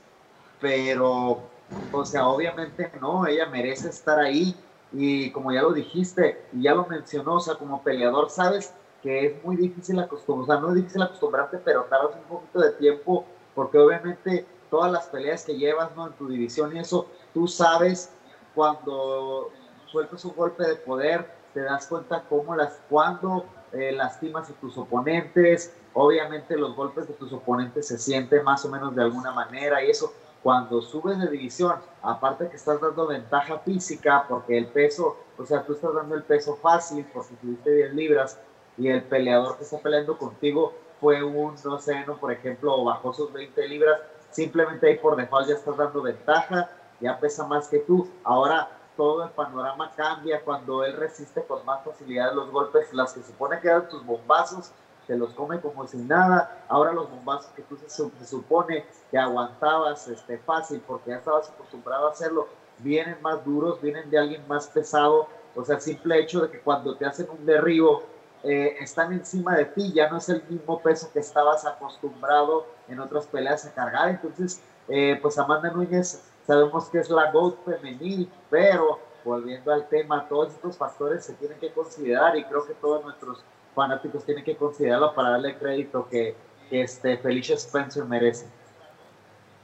pero, 0.60 1.44
o 1.92 2.06
sea, 2.06 2.28
obviamente 2.28 2.92
no, 3.00 3.28
ella 3.28 3.46
merece 3.48 3.90
estar 3.90 4.20
ahí 4.20 4.56
y 4.92 5.32
como 5.32 5.52
ya 5.52 5.62
lo 5.62 5.72
dijiste 5.72 6.46
y 6.54 6.64
ya 6.64 6.74
lo 6.74 6.86
mencionó, 6.88 7.36
o 7.36 7.40
sea, 7.40 7.56
como 7.56 7.84
peleador, 7.84 8.30
sabes 8.30 8.74
que 9.04 9.28
es 9.28 9.44
muy 9.44 9.56
difícil 9.56 10.00
acostumbrarse, 10.00 10.52
o 10.52 10.56
sea, 10.56 10.62
no 10.62 10.70
es 10.70 10.76
difícil 10.76 11.02
acostumbrarte, 11.02 11.58
pero 11.60 11.84
tardas 11.84 12.16
un 12.16 12.38
poquito 12.38 12.60
de 12.60 12.72
tiempo, 12.72 13.26
porque 13.54 13.78
obviamente 13.78 14.46
todas 14.72 14.92
las 14.92 15.06
peleas 15.08 15.44
que 15.44 15.56
llevas 15.56 15.96
¿no? 15.96 16.08
en 16.08 16.14
tu 16.14 16.28
división 16.28 16.76
y 16.76 16.80
eso, 16.80 17.08
tú 17.34 17.48
sabes 17.48 18.12
cuando 18.56 19.52
sueltas 19.86 20.26
un 20.26 20.36
golpe 20.36 20.66
de 20.66 20.76
poder, 20.76 21.30
te 21.54 21.62
das 21.62 21.88
cuenta 21.88 22.24
cómo 22.28 22.56
las, 22.56 22.80
cuando 22.90 23.46
eh, 23.72 23.92
lastimas 23.92 24.50
a 24.50 24.54
tus 24.54 24.78
oponentes, 24.78 25.74
obviamente 25.94 26.58
los 26.58 26.76
golpes 26.76 27.08
de 27.08 27.14
tus 27.14 27.32
oponentes 27.32 27.88
se 27.88 27.98
sienten 27.98 28.44
más 28.44 28.66
o 28.66 28.70
menos 28.70 28.96
de 28.96 29.04
alguna 29.04 29.32
manera 29.32 29.84
y 29.84 29.92
eso, 29.92 30.14
cuando 30.42 30.82
subes 30.82 31.20
de 31.20 31.28
división, 31.30 31.76
aparte 32.02 32.50
que 32.50 32.56
estás 32.56 32.80
dando 32.80 33.08
ventaja 33.08 33.60
física, 33.60 34.26
porque 34.28 34.58
el 34.58 34.68
peso, 34.68 35.18
o 35.38 35.46
sea, 35.46 35.64
tú 35.64 35.74
estás 35.74 35.94
dando 35.94 36.16
el 36.16 36.24
peso 36.24 36.56
fácil 36.56 37.06
porque 37.14 37.36
tuviste 37.42 37.72
10 37.72 37.94
libras, 37.94 38.40
y 38.78 38.90
el 38.90 39.04
peleador 39.04 39.58
que 39.58 39.64
está 39.64 39.80
peleando 39.80 40.18
contigo 40.18 40.74
fue 41.00 41.24
un, 41.24 41.56
no 41.64 41.80
sé, 41.80 42.06
no, 42.06 42.18
por 42.18 42.32
ejemplo, 42.32 42.84
bajó 42.84 43.14
sus 43.14 43.32
20 43.32 43.68
libras, 43.68 44.00
simplemente 44.32 44.88
ahí 44.88 44.98
por 44.98 45.16
default 45.16 45.48
ya 45.48 45.56
estás 45.56 45.78
dando 45.78 46.02
ventaja, 46.02 46.70
ya 47.00 47.20
pesa 47.20 47.46
más 47.48 47.68
que 47.68 47.80
tú. 47.80 48.10
Ahora 48.24 48.70
todo 48.96 49.24
el 49.24 49.30
panorama 49.32 49.92
cambia 49.96 50.42
cuando 50.42 50.84
él 50.84 50.96
resiste 50.96 51.44
con 51.44 51.66
más 51.66 51.84
facilidad 51.84 52.34
los 52.34 52.50
golpes, 52.50 52.94
las 52.94 53.14
que 53.14 53.24
supone 53.24 53.60
que 53.60 53.68
eran 53.68 53.90
tus 53.90 54.06
bombazos, 54.06 54.72
te 55.08 55.18
los 55.18 55.34
come 55.34 55.60
como 55.60 55.86
sin 55.88 56.08
nada. 56.08 56.64
Ahora 56.68 56.94
los 56.94 57.10
bombazos 57.10 57.52
que 57.52 57.62
tú 57.64 57.78
se, 57.78 58.25
supone 58.25 58.86
que 59.12 59.18
aguantabas 59.18 60.08
este, 60.08 60.38
fácil 60.40 60.82
porque 60.86 61.12
ya 61.12 61.18
estabas 61.18 61.50
acostumbrado 61.50 62.08
a 62.08 62.12
hacerlo, 62.12 62.48
vienen 62.80 63.22
más 63.22 63.44
duros, 63.46 63.82
vienen 63.82 64.10
de 64.10 64.18
alguien 64.18 64.48
más 64.48 64.68
pesado. 64.68 65.28
O 65.56 65.64
sea, 65.64 65.75
el 65.75 65.82
simple 65.82 66.20
hecho 66.20 66.42
de 66.42 66.52
que 66.52 66.60
cuando 66.60 66.96
te 66.96 67.06
hacen 67.06 67.28
un 67.30 67.46
derribo, 67.46 68.04
eh, 68.44 68.78
están 68.80 69.12
encima 69.12 69.56
de 69.56 69.66
ti, 69.66 69.92
ya 69.94 70.10
no 70.10 70.18
es 70.18 70.30
el 70.30 70.44
mismo 70.48 70.80
peso 70.80 71.10
que 71.12 71.20
estabas 71.20 71.66
acostumbrado 71.66 72.68
en 72.88 73.00
otras 73.00 73.25
peleas 73.25 73.66
a 73.66 73.74
cargar. 73.74 74.10
Entonces, 74.10 74.62
eh, 74.88 75.18
pues 75.22 75.38
Amanda 75.38 75.72
Núñez 75.72 76.22
sabemos 76.46 76.90
que 76.90 77.00
es 77.00 77.10
la 77.10 77.32
GOAT 77.32 77.64
femenil, 77.66 78.32
pero 78.50 79.00
volviendo 79.24 79.74
al 79.74 79.88
tema, 79.88 80.28
todos 80.28 80.54
estos 80.54 80.78
factores 80.78 81.25
se 81.25 81.34
tienen 81.34 81.58
que 81.60 81.72
considerar 81.72 82.38
y 82.38 82.44
creo 82.44 82.66
que 82.66 82.74
todos 82.75 83.04
nuestros 83.04 83.44
fanáticos 83.74 84.24
tienen 84.24 84.44
que 84.44 84.56
considerarlo 84.56 85.14
para 85.14 85.32
darle 85.32 85.58
crédito 85.58 86.08
que, 86.10 86.36
que 86.70 86.82
este 86.82 87.18
Felicia 87.18 87.56
Spencer 87.56 88.06
merece. 88.06 88.48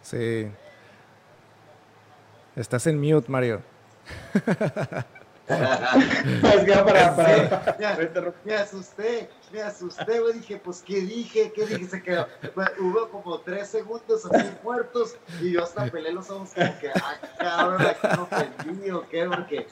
Sí. 0.02 0.52
Estás 2.56 2.88
en 2.88 3.00
mute, 3.00 3.32
Mario. 3.32 3.62
me 8.46 8.56
asusté, 8.56 9.30
me 9.52 9.62
asusté, 9.62 10.20
güey. 10.20 10.34
Dije, 10.34 10.62
pues, 10.64 10.82
¿qué 10.82 11.02
dije? 11.02 11.52
¿Qué 11.54 11.66
dije? 11.66 11.86
Se 11.86 12.02
quedó. 12.02 12.26
Hubo 12.80 13.10
como 13.10 13.40
tres 13.40 13.68
segundos 13.68 14.26
así 14.32 14.50
muertos 14.64 15.16
y 15.42 15.52
yo 15.54 15.64
hasta 15.64 15.86
pelé 15.86 16.14
los 16.14 16.30
ojos 16.30 16.52
como 16.54 16.80
que, 16.80 16.90
ah, 16.90 17.20
cabrón, 17.38 17.82
aquí 17.82 18.08
no 18.16 18.24
ofendí 18.24 18.92
o 18.92 19.08
qué, 19.10 19.26
porque 19.26 19.68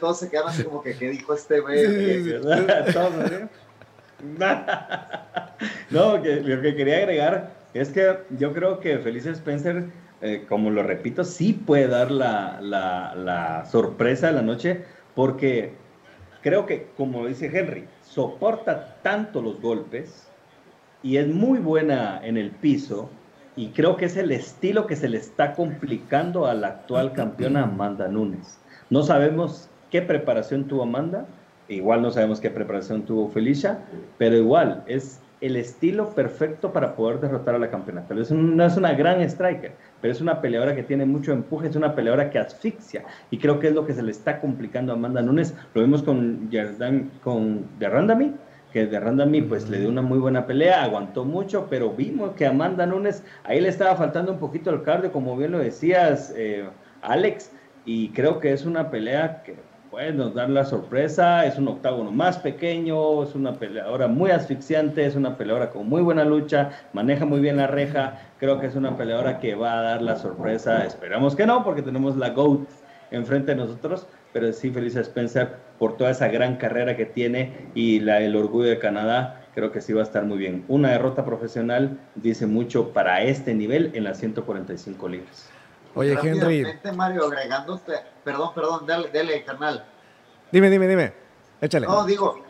todos 0.00 0.20
se 0.20 0.30
quedaron 0.30 0.50
así 0.50 0.64
como 0.64 0.82
que, 0.82 0.96
¿qué 0.96 1.10
dijo 1.10 1.34
este 1.34 1.60
güey? 1.60 1.84
¿eh? 2.30 3.48
no, 5.90 6.22
que, 6.22 6.40
lo 6.40 6.62
que 6.62 6.74
quería 6.74 6.98
agregar 6.98 7.52
es 7.74 7.90
que 7.90 8.18
yo 8.30 8.52
creo 8.52 8.80
que 8.80 8.98
Felicia 8.98 9.32
Spencer, 9.32 9.84
eh, 10.22 10.44
como 10.48 10.70
lo 10.70 10.82
repito, 10.82 11.24
sí 11.24 11.52
puede 11.52 11.88
dar 11.88 12.10
la, 12.10 12.58
la, 12.60 13.14
la 13.14 13.66
sorpresa 13.66 14.28
de 14.28 14.32
la 14.32 14.42
noche 14.42 14.84
porque 15.14 15.72
creo 16.42 16.66
que, 16.66 16.88
como 16.96 17.26
dice 17.26 17.50
Henry, 17.52 17.86
soporta 18.02 18.96
tanto 19.02 19.42
los 19.42 19.60
golpes 19.60 20.28
y 21.02 21.16
es 21.16 21.28
muy 21.28 21.58
buena 21.58 22.20
en 22.24 22.36
el 22.36 22.50
piso 22.50 23.10
y 23.56 23.68
creo 23.68 23.96
que 23.96 24.06
es 24.06 24.16
el 24.16 24.30
estilo 24.32 24.86
que 24.86 24.96
se 24.96 25.08
le 25.08 25.18
está 25.18 25.54
complicando 25.54 26.46
a 26.46 26.54
la 26.54 26.68
actual 26.68 27.12
campeona 27.12 27.64
Amanda 27.64 28.08
Nunes. 28.08 28.58
No 28.90 29.02
sabemos 29.02 29.68
qué 29.90 30.02
preparación 30.02 30.64
tuvo 30.64 30.82
Amanda, 30.84 31.26
igual 31.68 32.02
no 32.02 32.10
sabemos 32.10 32.40
qué 32.40 32.50
preparación 32.50 33.02
tuvo 33.02 33.28
Felicia, 33.28 33.80
pero 34.18 34.36
igual 34.36 34.82
es 34.86 35.20
el 35.40 35.56
estilo 35.56 36.10
perfecto 36.10 36.72
para 36.72 36.94
poder 36.94 37.20
derrotar 37.20 37.54
a 37.54 37.58
la 37.58 37.70
campeona. 37.70 38.06
Tal 38.06 38.18
vez 38.18 38.30
no 38.30 38.64
es 38.64 38.76
una 38.76 38.92
gran 38.94 39.20
striker, 39.22 39.74
pero 40.00 40.12
es 40.12 40.20
una 40.20 40.40
peleadora 40.40 40.74
que 40.74 40.82
tiene 40.82 41.04
mucho 41.06 41.32
empuje, 41.32 41.68
es 41.68 41.76
una 41.76 41.94
peleadora 41.94 42.30
que 42.30 42.38
asfixia. 42.38 43.04
Y 43.30 43.38
creo 43.38 43.58
que 43.58 43.68
es 43.68 43.74
lo 43.74 43.86
que 43.86 43.94
se 43.94 44.02
le 44.02 44.10
está 44.10 44.40
complicando 44.40 44.92
a 44.92 44.96
Amanda 44.96 45.22
Nunes. 45.22 45.54
Lo 45.74 45.82
vimos 45.82 46.02
con, 46.02 46.50
Yerdan, 46.50 47.10
con 47.22 47.66
Derrandami, 47.78 48.34
que 48.72 48.86
Derrandami 48.86 49.42
pues 49.42 49.68
le 49.68 49.80
dio 49.80 49.88
una 49.88 50.02
muy 50.02 50.18
buena 50.18 50.46
pelea, 50.46 50.84
aguantó 50.84 51.24
mucho, 51.24 51.66
pero 51.68 51.90
vimos 51.90 52.32
que 52.32 52.46
Amanda 52.46 52.86
Nunes, 52.86 53.24
ahí 53.44 53.60
le 53.60 53.68
estaba 53.68 53.96
faltando 53.96 54.32
un 54.32 54.38
poquito 54.38 54.70
el 54.70 54.82
cardio, 54.82 55.12
como 55.12 55.36
bien 55.36 55.52
lo 55.52 55.58
decías, 55.58 56.32
eh, 56.36 56.64
Alex, 57.02 57.52
y 57.84 58.10
creo 58.10 58.38
que 58.40 58.52
es 58.52 58.64
una 58.64 58.90
pelea 58.90 59.42
que 59.42 59.56
puede 59.90 60.12
nos 60.12 60.34
dar 60.34 60.48
la 60.48 60.64
sorpresa, 60.64 61.44
es 61.44 61.58
un 61.58 61.66
octágono 61.66 62.12
más 62.12 62.38
pequeño, 62.38 63.24
es 63.24 63.34
una 63.34 63.54
peleadora 63.54 64.06
muy 64.06 64.30
asfixiante, 64.30 65.04
es 65.04 65.16
una 65.16 65.36
peleadora 65.36 65.70
con 65.70 65.88
muy 65.88 66.00
buena 66.00 66.24
lucha, 66.24 66.70
maneja 66.92 67.24
muy 67.24 67.40
bien 67.40 67.56
la 67.56 67.66
reja, 67.66 68.20
creo 68.38 68.60
que 68.60 68.66
es 68.66 68.76
una 68.76 68.96
peleadora 68.96 69.40
que 69.40 69.56
va 69.56 69.78
a 69.78 69.82
dar 69.82 70.02
la 70.02 70.16
sorpresa, 70.16 70.84
esperamos 70.86 71.34
que 71.34 71.44
no, 71.44 71.64
porque 71.64 71.82
tenemos 71.82 72.16
la 72.16 72.30
GOAT 72.30 72.68
enfrente 73.10 73.52
de 73.52 73.56
nosotros, 73.56 74.06
pero 74.32 74.52
sí 74.52 74.70
Felicia 74.70 75.00
Spencer 75.00 75.56
por 75.78 75.96
toda 75.96 76.10
esa 76.10 76.28
gran 76.28 76.56
carrera 76.56 76.96
que 76.96 77.06
tiene 77.06 77.70
y 77.74 77.98
la, 77.98 78.20
el 78.20 78.36
orgullo 78.36 78.68
de 78.68 78.78
Canadá, 78.78 79.42
creo 79.56 79.72
que 79.72 79.80
sí 79.80 79.92
va 79.92 80.02
a 80.02 80.04
estar 80.04 80.24
muy 80.24 80.38
bien. 80.38 80.64
Una 80.68 80.92
derrota 80.92 81.24
profesional 81.24 81.98
dice 82.14 82.46
mucho 82.46 82.92
para 82.92 83.22
este 83.22 83.54
nivel 83.54 83.90
en 83.94 84.04
las 84.04 84.18
145 84.18 85.08
libras. 85.08 85.50
Oye, 85.94 86.16
Henry. 86.22 86.66
Mario, 86.94 87.26
agregándote, 87.26 87.94
perdón, 88.24 88.54
perdón, 88.54 88.86
dale, 88.86 89.10
dale, 89.12 89.44
canal. 89.44 89.84
Dime, 90.52 90.70
dime, 90.70 90.86
dime. 90.86 91.12
Échale. 91.60 91.86
No, 91.86 92.04
digo, 92.04 92.42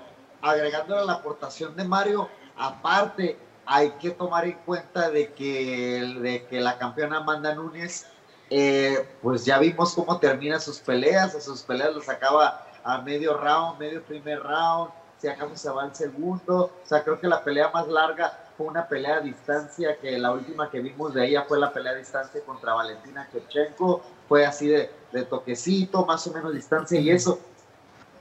agregándole 0.42 1.04
la 1.04 1.14
aportación 1.14 1.74
de 1.76 1.84
Mario, 1.84 2.28
aparte, 2.56 3.38
hay 3.66 3.90
que 3.92 4.10
tomar 4.10 4.44
en 4.44 4.58
cuenta 4.64 5.10
de 5.10 5.32
que, 5.32 6.16
de 6.20 6.46
que 6.46 6.60
la 6.60 6.78
campeona 6.78 7.18
Amanda 7.18 7.54
Núñez, 7.54 8.06
eh, 8.50 9.08
pues 9.22 9.44
ya 9.44 9.58
vimos 9.58 9.94
cómo 9.94 10.18
termina 10.18 10.58
sus 10.58 10.78
peleas, 10.78 11.34
a 11.34 11.40
sus 11.40 11.62
peleas 11.62 11.94
los 11.94 12.08
acaba 12.08 12.66
a 12.82 13.00
medio 13.02 13.36
round, 13.36 13.78
medio 13.78 14.02
primer 14.02 14.42
round, 14.42 14.90
si 15.18 15.28
acaso 15.28 15.56
se 15.56 15.70
va 15.70 15.84
al 15.84 15.94
segundo, 15.94 16.72
o 16.82 16.86
sea, 16.86 17.04
creo 17.04 17.20
que 17.20 17.28
la 17.28 17.44
pelea 17.44 17.70
más 17.70 17.86
larga 17.88 18.38
una 18.66 18.86
pelea 18.86 19.16
a 19.16 19.20
distancia, 19.20 19.96
que 19.98 20.18
la 20.18 20.32
última 20.32 20.70
que 20.70 20.80
vimos 20.80 21.14
de 21.14 21.26
ella 21.26 21.44
fue 21.46 21.58
la 21.58 21.72
pelea 21.72 21.92
a 21.92 21.96
distancia 21.96 22.40
contra 22.44 22.74
Valentina 22.74 23.28
Kechenko, 23.30 24.02
fue 24.28 24.46
así 24.46 24.68
de, 24.68 24.90
de 25.12 25.24
toquecito, 25.24 26.04
más 26.06 26.26
o 26.26 26.32
menos 26.32 26.54
distancia 26.54 27.00
y 27.00 27.10
eso. 27.10 27.40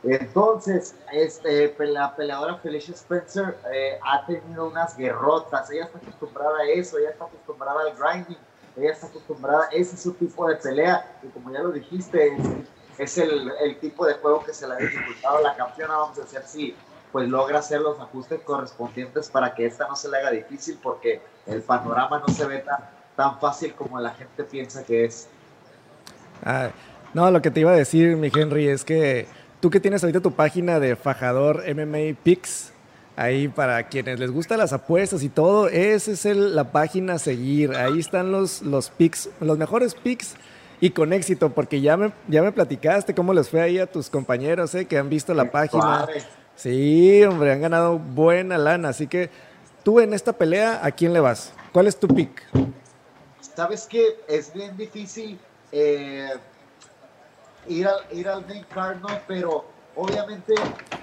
Entonces, 0.04 0.96
este, 1.12 1.76
la 1.80 2.16
peleadora 2.16 2.56
Felicia 2.58 2.94
Spencer 2.94 3.58
eh, 3.74 4.00
ha 4.02 4.26
tenido 4.26 4.68
unas 4.68 4.96
guerrotas, 4.96 5.70
ella 5.72 5.86
está 5.86 5.98
acostumbrada 5.98 6.58
a 6.60 6.70
eso, 6.70 6.98
ella 6.98 7.10
está 7.10 7.26
acostumbrada 7.26 7.82
al 7.82 7.98
grinding, 7.98 8.38
ella 8.78 8.92
está 8.94 9.08
acostumbrada, 9.08 9.68
ese 9.74 9.96
es 9.96 10.02
su 10.02 10.14
tipo 10.14 10.48
de 10.48 10.56
pelea, 10.56 11.20
y 11.22 11.28
como 11.28 11.52
ya 11.52 11.60
lo 11.60 11.72
dijiste, 11.72 12.38
es, 12.98 13.18
el, 13.18 13.52
el, 13.62 13.78
tipo 13.80 14.06
de 14.06 14.14
juego 14.16 14.44
que 14.46 14.54
se 14.54 14.68
le 14.68 14.74
ha 14.74 14.78
dificultado 14.78 15.42
la 15.42 15.56
campeona, 15.58 15.98
vamos 15.98 16.18
a 16.18 16.22
decir 16.22 16.42
si 16.46 16.76
pues 17.12 17.28
logra 17.28 17.60
hacer 17.60 17.82
los 17.82 18.00
ajustes 18.00 18.42
correspondientes 18.42 19.30
para 19.30 19.54
que 19.54 19.66
esta 19.66 19.88
no 19.88 19.96
se 19.96 20.10
le 20.10 20.18
haga 20.18 20.32
difícil 20.32 20.78
porque 20.82 21.22
el 21.48 21.62
panorama 21.62 22.22
no 22.26 22.34
se 22.34 22.46
ve 22.46 22.60
tan, 22.60 22.80
tan 23.16 23.40
fácil 23.40 23.74
como 23.74 24.00
la 24.00 24.12
gente 24.12 24.44
piensa 24.44 24.84
que 24.84 25.06
es. 25.06 25.28
Ah, 26.44 26.70
no, 27.14 27.30
lo 27.32 27.42
que 27.42 27.52
te 27.52 27.60
iba 27.62 27.72
a 27.72 27.76
decir, 27.76 28.16
mi 28.16 28.32
Henry, 28.34 28.68
es 28.68 28.84
que 28.84 29.28
tú 29.60 29.70
que 29.70 29.80
tienes 29.80 30.04
ahorita 30.04 30.22
tu 30.22 30.32
página 30.32 30.80
de 30.80 30.96
Fajador 30.96 31.64
MMA 31.68 32.16
Pix, 32.24 32.72
ahí 33.16 33.48
para 33.48 33.88
quienes 33.88 34.20
les 34.20 34.32
gustan 34.32 34.60
las 34.60 34.72
apuestas 34.72 35.24
y 35.24 35.30
todo, 35.30 35.68
esa 35.68 36.12
es 36.12 36.26
la 36.26 36.72
página 36.72 37.14
a 37.14 37.20
seguir. 37.20 37.76
Ahí 37.76 38.00
están 38.00 38.32
los, 38.32 38.62
los 38.62 38.90
picks, 38.92 39.30
los 39.42 39.58
mejores 39.58 39.96
picks 39.96 40.36
y 40.80 40.92
con 40.92 41.12
éxito, 41.12 41.50
porque 41.50 41.82
ya 41.82 41.98
me, 41.98 42.14
ya 42.28 42.42
me 42.42 42.52
platicaste 42.52 43.14
cómo 43.14 43.34
les 43.34 43.50
fue 43.50 43.62
ahí 43.62 43.80
a 43.80 43.88
tus 43.88 44.10
compañeros 44.10 44.74
eh, 44.76 44.86
que 44.86 44.98
han 44.98 45.10
visto 45.10 45.34
la 45.34 45.52
página. 45.52 46.08
Sí, 46.60 47.24
hombre, 47.24 47.54
han 47.54 47.62
ganado 47.62 47.98
buena 47.98 48.58
lana. 48.58 48.90
Así 48.90 49.08
que 49.08 49.30
tú 49.82 50.02
en 50.02 50.14
esta 50.14 50.34
pelea, 50.34 50.86
¿a 50.86 50.92
quién 50.92 51.14
le 51.14 51.22
vas? 51.22 51.54
¿Cuál 51.72 51.88
es 51.88 51.98
tu 51.98 52.06
pick? 52.10 52.44
Sabes 53.40 53.88
que 53.88 54.20
es 54.28 54.52
bien 54.54 54.76
difícil 54.76 55.40
eh, 55.72 56.34
ir, 57.66 57.88
al, 57.88 58.02
ir 58.12 58.28
al 58.28 58.46
main 58.46 58.66
card. 58.74 58.98
Pero 59.26 59.64
obviamente 59.96 60.54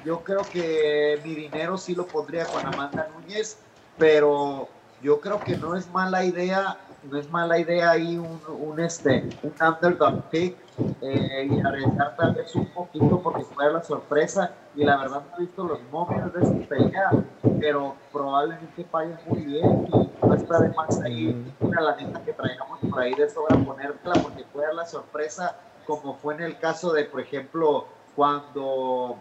yo 0.04 0.22
creo 0.22 0.42
que 0.42 1.18
mi 1.24 1.34
dinero 1.34 1.78
sí 1.78 1.94
lo 1.94 2.06
pondría 2.06 2.44
con 2.44 2.66
Amanda 2.66 3.08
Núñez, 3.14 3.56
pero 3.96 4.68
yo 5.02 5.22
creo 5.22 5.40
que 5.40 5.56
no 5.56 5.74
es 5.74 5.88
mala 5.88 6.22
idea 6.22 6.76
no 7.10 7.18
es 7.18 7.30
mala 7.30 7.58
idea 7.58 7.90
ahí 7.92 8.18
un, 8.18 8.40
un 8.48 8.80
este, 8.80 9.24
un 9.42 9.52
underdog 9.60 10.28
pick 10.30 10.56
eh, 11.00 11.48
y 11.50 11.60
arriesgar 11.60 12.16
tal 12.16 12.34
vez 12.34 12.54
un 12.54 12.66
poquito 12.66 13.20
porque 13.22 13.42
fue 13.42 13.72
la 13.72 13.82
sorpresa. 13.82 14.52
Y 14.74 14.84
la 14.84 14.96
verdad 14.96 15.22
no 15.30 15.36
he 15.36 15.40
visto 15.40 15.64
los 15.64 15.78
móviles 15.90 16.32
de 16.34 16.42
esta 16.42 16.68
pelea, 16.68 17.10
pero 17.60 17.94
probablemente 18.12 18.84
paguen 18.84 19.18
muy 19.26 19.40
bien 19.40 19.88
y 19.92 20.26
no 20.26 20.34
está 20.34 20.60
de 20.60 20.68
más 20.70 21.00
ahí. 21.00 21.54
Una 21.60 21.80
lanita 21.80 22.22
que 22.24 22.32
traigamos 22.32 22.78
por 22.90 23.00
ahí 23.00 23.14
de 23.14 23.28
sobra 23.28 23.56
ponértela 23.56 24.14
porque 24.22 24.44
puede 24.44 24.66
dar 24.66 24.74
la 24.74 24.86
sorpresa 24.86 25.56
como 25.86 26.16
fue 26.16 26.34
en 26.34 26.42
el 26.42 26.58
caso 26.58 26.92
de, 26.92 27.04
por 27.04 27.20
ejemplo, 27.20 27.86
cuando 28.16 29.16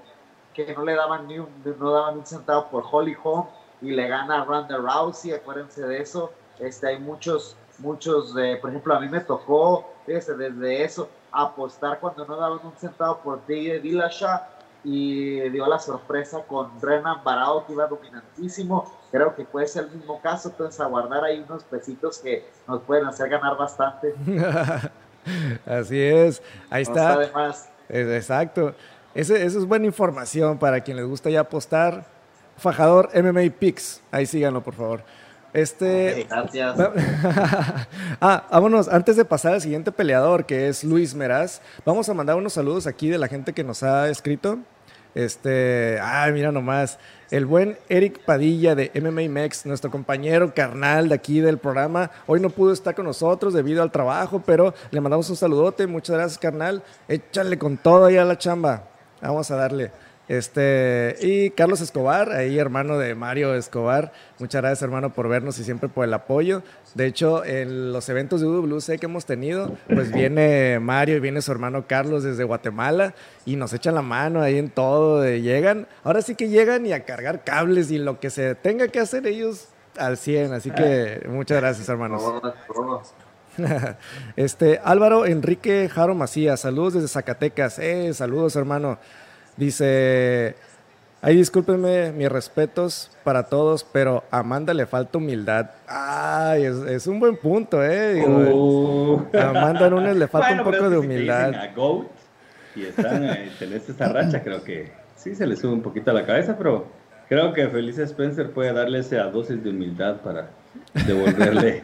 que 0.54 0.74
no 0.74 0.84
le 0.84 0.96
daban 0.96 1.28
ni 1.28 1.38
un, 1.38 1.50
no 1.80 1.92
daban 1.92 2.18
un 2.18 2.26
centavo 2.26 2.70
por 2.70 2.84
Holly 2.90 3.16
Holm 3.22 3.46
y 3.82 3.92
le 3.92 4.08
gana 4.08 4.42
a 4.42 4.46
Ronda 4.46 4.78
Rousey, 4.78 5.34
acuérdense 5.34 5.86
de 5.86 6.02
eso. 6.02 6.32
Este, 6.60 6.88
hay 6.88 7.00
muchos 7.00 7.56
muchos, 7.80 8.34
de, 8.34 8.58
por 8.58 8.70
ejemplo, 8.70 8.96
a 8.96 9.00
mí 9.00 9.10
me 9.10 9.20
tocó, 9.22 9.86
desde 10.06 10.84
eso, 10.84 11.10
apostar 11.36 12.00
cuando 12.00 12.26
no 12.26 12.38
daban 12.38 12.60
un 12.64 12.74
centavo 12.78 13.20
por 13.20 13.46
de 13.46 13.80
Dillashaw 13.82 14.40
y 14.84 15.50
dio 15.50 15.68
la 15.68 15.80
sorpresa 15.80 16.44
con 16.48 16.80
Renan 16.80 17.24
Barao 17.24 17.66
que 17.66 17.74
iba 17.74 17.88
dominantísimo. 17.88 18.92
Creo 19.12 19.36
que 19.36 19.44
puede 19.44 19.68
ser 19.68 19.86
el 19.86 19.92
mismo 19.92 20.22
caso, 20.22 20.50
entonces 20.50 20.80
aguardar 20.80 21.24
ahí 21.24 21.44
unos 21.48 21.64
pesitos 21.64 22.20
que 22.20 22.48
nos 22.68 22.82
pueden 22.84 23.06
hacer 23.08 23.30
ganar 23.30 23.58
bastante. 23.58 24.14
Así 25.66 26.00
es, 26.00 26.42
ahí 26.70 26.84
está. 26.84 27.18
Exacto. 27.90 28.76
Ese, 29.16 29.44
eso 29.44 29.60
es 29.60 29.66
buena 29.66 29.88
información 29.88 30.60
para 30.60 30.82
quien 30.82 30.98
les 30.98 31.06
gusta 31.06 31.30
ya 31.30 31.42
apostar. 31.42 32.06
Fajador 32.58 33.10
MMA 33.14 33.52
Picks, 33.58 34.02
ahí 34.12 34.26
síganlo 34.26 34.62
por 34.62 34.76
favor. 34.76 35.04
Este. 35.56 36.28
gracias. 36.30 36.78
ah, 38.22 38.46
vámonos. 38.52 38.90
Antes 38.90 39.16
de 39.16 39.24
pasar 39.24 39.54
al 39.54 39.62
siguiente 39.62 39.92
peleador, 39.92 40.46
que 40.46 40.68
es 40.68 40.84
Luis 40.84 41.16
Meraz, 41.16 41.62
vamos 41.86 42.10
a 42.10 42.14
mandar 42.14 42.36
unos 42.36 42.54
saludos 42.54 42.88
aquí 42.88 43.08
de 43.08 43.18
la 43.18 43.30
gente 43.30 43.54
que 43.54 43.64
nos 43.64 43.82
ha 43.82 44.10
escrito. 44.10 44.60
Este, 45.16 45.98
ay, 46.02 46.34
mira 46.34 46.52
nomás, 46.52 47.00
el 47.32 47.46
buen 47.46 47.78
Eric 47.88 48.20
Padilla 48.26 48.76
de 48.76 48.92
MMA 48.96 49.30
Mex, 49.30 49.66
nuestro 49.66 49.90
compañero 49.90 50.54
carnal 50.54 51.08
de 51.08 51.16
aquí 51.16 51.40
del 51.40 51.58
programa, 51.58 52.12
hoy 52.28 52.42
no 52.42 52.50
pudo 52.50 52.74
estar 52.74 52.94
con 52.94 53.06
nosotros 53.06 53.54
debido 53.54 53.82
al 53.82 53.94
trabajo, 53.94 54.44
pero 54.46 54.74
le 54.92 55.00
mandamos 55.00 55.30
un 55.30 55.38
saludote, 55.38 55.88
muchas 55.88 56.18
gracias 56.18 56.38
carnal, 56.38 56.84
échale 57.08 57.58
con 57.58 57.78
todo 57.78 58.08
ahí 58.08 58.18
a 58.18 58.26
la 58.26 58.38
chamba, 58.38 58.90
vamos 59.22 59.50
a 59.52 59.56
darle. 59.56 59.90
Este, 60.28 61.16
y 61.22 61.52
Carlos 61.52 61.82
Escobar, 61.82 62.32
ahí 62.32 62.58
hermano 62.58 62.98
de 62.98 63.14
Mario 63.14 63.54
Escobar. 63.54 64.12
Muchas 64.40 64.62
gracias, 64.62 64.82
hermano, 64.82 65.14
por 65.14 65.30
vernos 65.30 65.60
y 65.60 65.64
siempre 65.64 65.88
por 65.88 66.04
el 66.06 66.14
apoyo. 66.14 66.64
De 66.96 67.06
hecho, 67.06 67.46
en 67.46 67.94
los 67.94 68.10
eventos 68.10 68.42
de 68.42 68.48
UWC 68.48 69.00
que 69.00 69.06
hemos 69.06 69.26
tenido, 69.26 69.72
pues 69.88 70.12
viene 70.12 70.80
Mario 70.80 71.18
y 71.18 71.20
viene 71.20 71.42
su 71.42 71.52
hermano 71.52 71.86
Carlos 71.88 72.24
desde 72.24 72.44
Guatemala 72.44 73.14
y 73.46 73.56
nos 73.56 73.74
echan 73.74 73.94
la 73.94 74.02
mano 74.02 74.42
ahí 74.42 74.58
en 74.58 74.70
todo. 74.70 75.24
llegan, 75.26 75.88
ahora 76.04 76.22
sí 76.22 76.36
que 76.36 76.50
llegan 76.50 76.86
y 76.86 76.94
a 76.94 77.06
cargar 77.06 77.44
cables 77.44 77.92
y 77.92 78.00
lo 78.00 78.20
que 78.20 78.30
se 78.30 78.56
tenga 78.56 78.88
que 78.88 79.00
hacer 79.00 79.28
ellos 79.28 79.68
al 79.98 80.18
100. 80.18 80.54
Así 80.54 80.72
que 80.72 81.24
muchas 81.30 81.60
gracias, 81.60 81.88
hermanos. 81.90 82.24
Este, 84.36 84.82
Álvaro 84.84 85.26
Enrique 85.26 85.88
Jaro 85.88 86.14
Macías, 86.14 86.60
saludos 86.60 86.96
desde 86.96 87.08
Zacatecas. 87.08 87.80
Eh, 87.80 88.14
saludos, 88.14 88.58
hermano. 88.58 88.98
Dice, 89.58 90.56
ay, 91.22 91.38
discúlpenme, 91.38 92.12
mis 92.12 92.30
respetos 92.30 93.10
para 93.24 93.44
todos, 93.44 93.84
pero 93.84 94.24
a 94.32 94.40
Amanda 94.40 94.74
le 94.74 94.86
falta 94.86 95.18
humildad. 95.18 95.72
Ay, 95.88 96.66
es, 96.66 97.08
un 97.08 97.20
buen 97.20 97.38
punto, 97.38 97.84
¿eh? 97.84 98.24
Uh. 98.26 99.26
A 99.34 99.50
Amanda 99.50 99.90
Nunes 99.90 100.18
le 100.18 100.28
falta 100.28 100.54
un 100.54 100.72
poco 100.72 100.90
de 100.90 100.98
humildad. 100.98 101.54
y 102.76 102.84
están 102.84 103.24
en 103.24 103.74
esta 103.74 104.10
racha, 104.10 104.44
creo 104.44 104.64
que 104.64 104.92
sí 105.16 105.36
se 105.36 105.48
le 105.48 105.56
sube 105.56 105.74
un 105.74 105.82
poquito 105.82 106.12
a 106.12 106.14
la 106.14 106.26
cabeza, 106.26 106.58
pero 106.58 106.86
creo 107.28 107.54
que 107.54 107.68
Felicia 107.70 108.04
Spencer 108.04 108.52
puede 108.52 108.74
darle 108.74 109.00
esa 109.00 109.24
dosis 109.24 109.64
de 109.64 109.70
humildad 109.70 110.18
para 110.18 110.50
devolverle. 111.08 111.84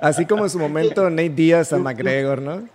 Así 0.00 0.26
como 0.26 0.44
en 0.44 0.50
su 0.50 0.58
momento 0.58 1.08
Nate 1.10 1.28
Díaz 1.28 1.72
a 1.72 1.78
McGregor, 1.78 2.40
¿no? 2.42 2.68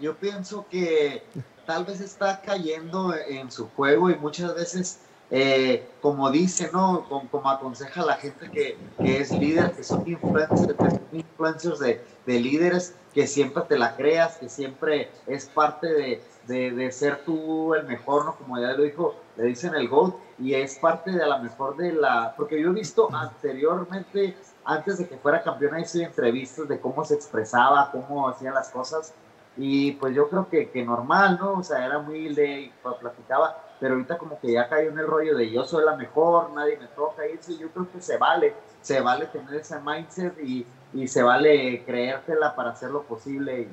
Yo 0.00 0.16
pienso 0.16 0.66
que 0.70 1.22
tal 1.66 1.84
vez 1.84 2.00
está 2.00 2.40
cayendo 2.40 3.14
en 3.14 3.50
su 3.50 3.68
juego 3.70 4.10
y 4.10 4.16
muchas 4.16 4.54
veces, 4.54 5.00
eh, 5.30 5.88
como 6.00 6.30
dice, 6.30 6.70
¿no? 6.72 7.06
Como, 7.08 7.48
aconseja 7.48 8.04
la 8.04 8.16
gente 8.16 8.50
que, 8.50 8.76
es 8.98 9.30
líder, 9.32 9.72
que 9.72 9.84
son 9.84 10.02
influencers, 10.06 10.76
influencers 11.12 11.78
de, 11.78 12.00
líderes, 12.26 12.94
que 13.14 13.26
siempre 13.26 13.62
te 13.68 13.78
la 13.78 13.96
creas, 13.96 14.36
que 14.36 14.48
siempre 14.48 15.10
es 15.26 15.46
parte 15.46 15.86
de, 15.86 16.22
de, 16.46 16.92
ser 16.92 17.24
tú 17.24 17.74
el 17.74 17.86
mejor, 17.86 18.24
¿no? 18.24 18.36
Como 18.36 18.58
ya 18.58 18.72
lo 18.72 18.82
dijo, 18.82 19.14
le 19.36 19.44
dicen 19.44 19.74
el 19.74 19.88
GOAT, 19.88 20.14
y 20.38 20.54
es 20.54 20.76
parte 20.78 21.10
de 21.12 21.22
a 21.22 21.26
la 21.26 21.38
mejor 21.38 21.76
de 21.76 21.92
la... 21.92 22.34
Porque 22.36 22.60
yo 22.60 22.70
he 22.70 22.72
visto 22.72 23.08
anteriormente, 23.14 24.36
antes 24.64 24.98
de 24.98 25.08
que 25.08 25.16
fuera 25.16 25.42
campeona, 25.42 25.80
hice 25.80 26.02
entrevistas 26.02 26.68
de 26.68 26.80
cómo 26.80 27.04
se 27.04 27.14
expresaba, 27.14 27.90
cómo 27.92 28.28
hacía 28.28 28.50
las 28.50 28.70
cosas, 28.70 29.14
y 29.56 29.92
pues 29.92 30.14
yo 30.14 30.28
creo 30.28 30.48
que, 30.48 30.70
que 30.70 30.84
normal, 30.84 31.38
¿no? 31.40 31.58
O 31.58 31.62
sea, 31.62 31.84
era 31.84 31.98
muy 31.98 32.20
humilde 32.20 32.60
y 32.60 32.72
platicaba, 33.00 33.56
pero 33.80 33.94
ahorita 33.94 34.18
como 34.18 34.38
que 34.40 34.52
ya 34.52 34.68
cayó 34.68 34.90
en 34.90 34.98
el 34.98 35.06
rollo 35.06 35.36
de 35.36 35.50
yo 35.50 35.64
soy 35.64 35.84
la 35.84 35.96
mejor, 35.96 36.50
nadie 36.52 36.78
me 36.78 36.86
toca, 36.88 37.26
y 37.26 37.32
eso 37.32 37.52
yo 37.58 37.68
creo 37.70 37.90
que 37.90 38.00
se 38.00 38.16
vale, 38.16 38.54
se 38.80 39.00
vale 39.00 39.26
tener 39.26 39.54
ese 39.54 39.78
mindset 39.80 40.38
y, 40.42 40.66
y 40.94 41.08
se 41.08 41.22
vale 41.22 41.84
creértela 41.84 42.54
para 42.54 42.70
hacer 42.70 42.90
lo 42.90 43.02
posible 43.02 43.62
y, 43.62 43.68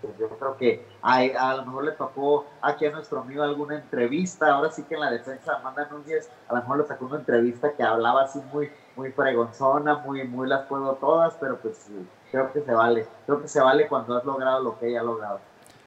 pues 0.00 0.16
yo 0.18 0.30
creo 0.30 0.56
que 0.56 0.86
a, 1.02 1.18
a, 1.18 1.56
lo 1.56 1.66
mejor 1.66 1.84
le 1.84 1.92
tocó 1.92 2.46
aquí 2.62 2.86
a 2.86 2.90
nuestro 2.90 3.20
amigo 3.20 3.42
alguna 3.42 3.76
entrevista, 3.76 4.54
ahora 4.54 4.70
sí 4.70 4.82
que 4.84 4.94
en 4.94 5.00
la 5.00 5.10
defensa 5.10 5.52
de 5.52 5.58
Amanda 5.58 5.88
Núñez 5.90 6.30
a 6.48 6.54
lo 6.54 6.60
mejor 6.62 6.78
le 6.78 6.86
sacó 6.86 7.04
una 7.04 7.18
entrevista 7.18 7.72
que 7.72 7.82
hablaba 7.82 8.22
así 8.22 8.40
muy, 8.50 8.70
muy 8.96 9.12
fregonzona, 9.12 9.96
muy, 9.96 10.24
muy 10.26 10.48
las 10.48 10.66
puedo 10.66 10.94
todas, 10.94 11.34
pero 11.38 11.58
pues 11.58 11.86
creo 12.30 12.52
que 12.52 12.62
se 12.62 12.72
vale, 12.72 13.06
creo 13.26 13.40
que 13.42 13.48
se 13.48 13.60
vale 13.60 13.88
cuando 13.88 14.16
has 14.16 14.24
logrado 14.24 14.62
lo 14.62 14.78
que 14.78 14.88
ella 14.88 15.00
ha 15.00 15.04
logrado. 15.04 15.40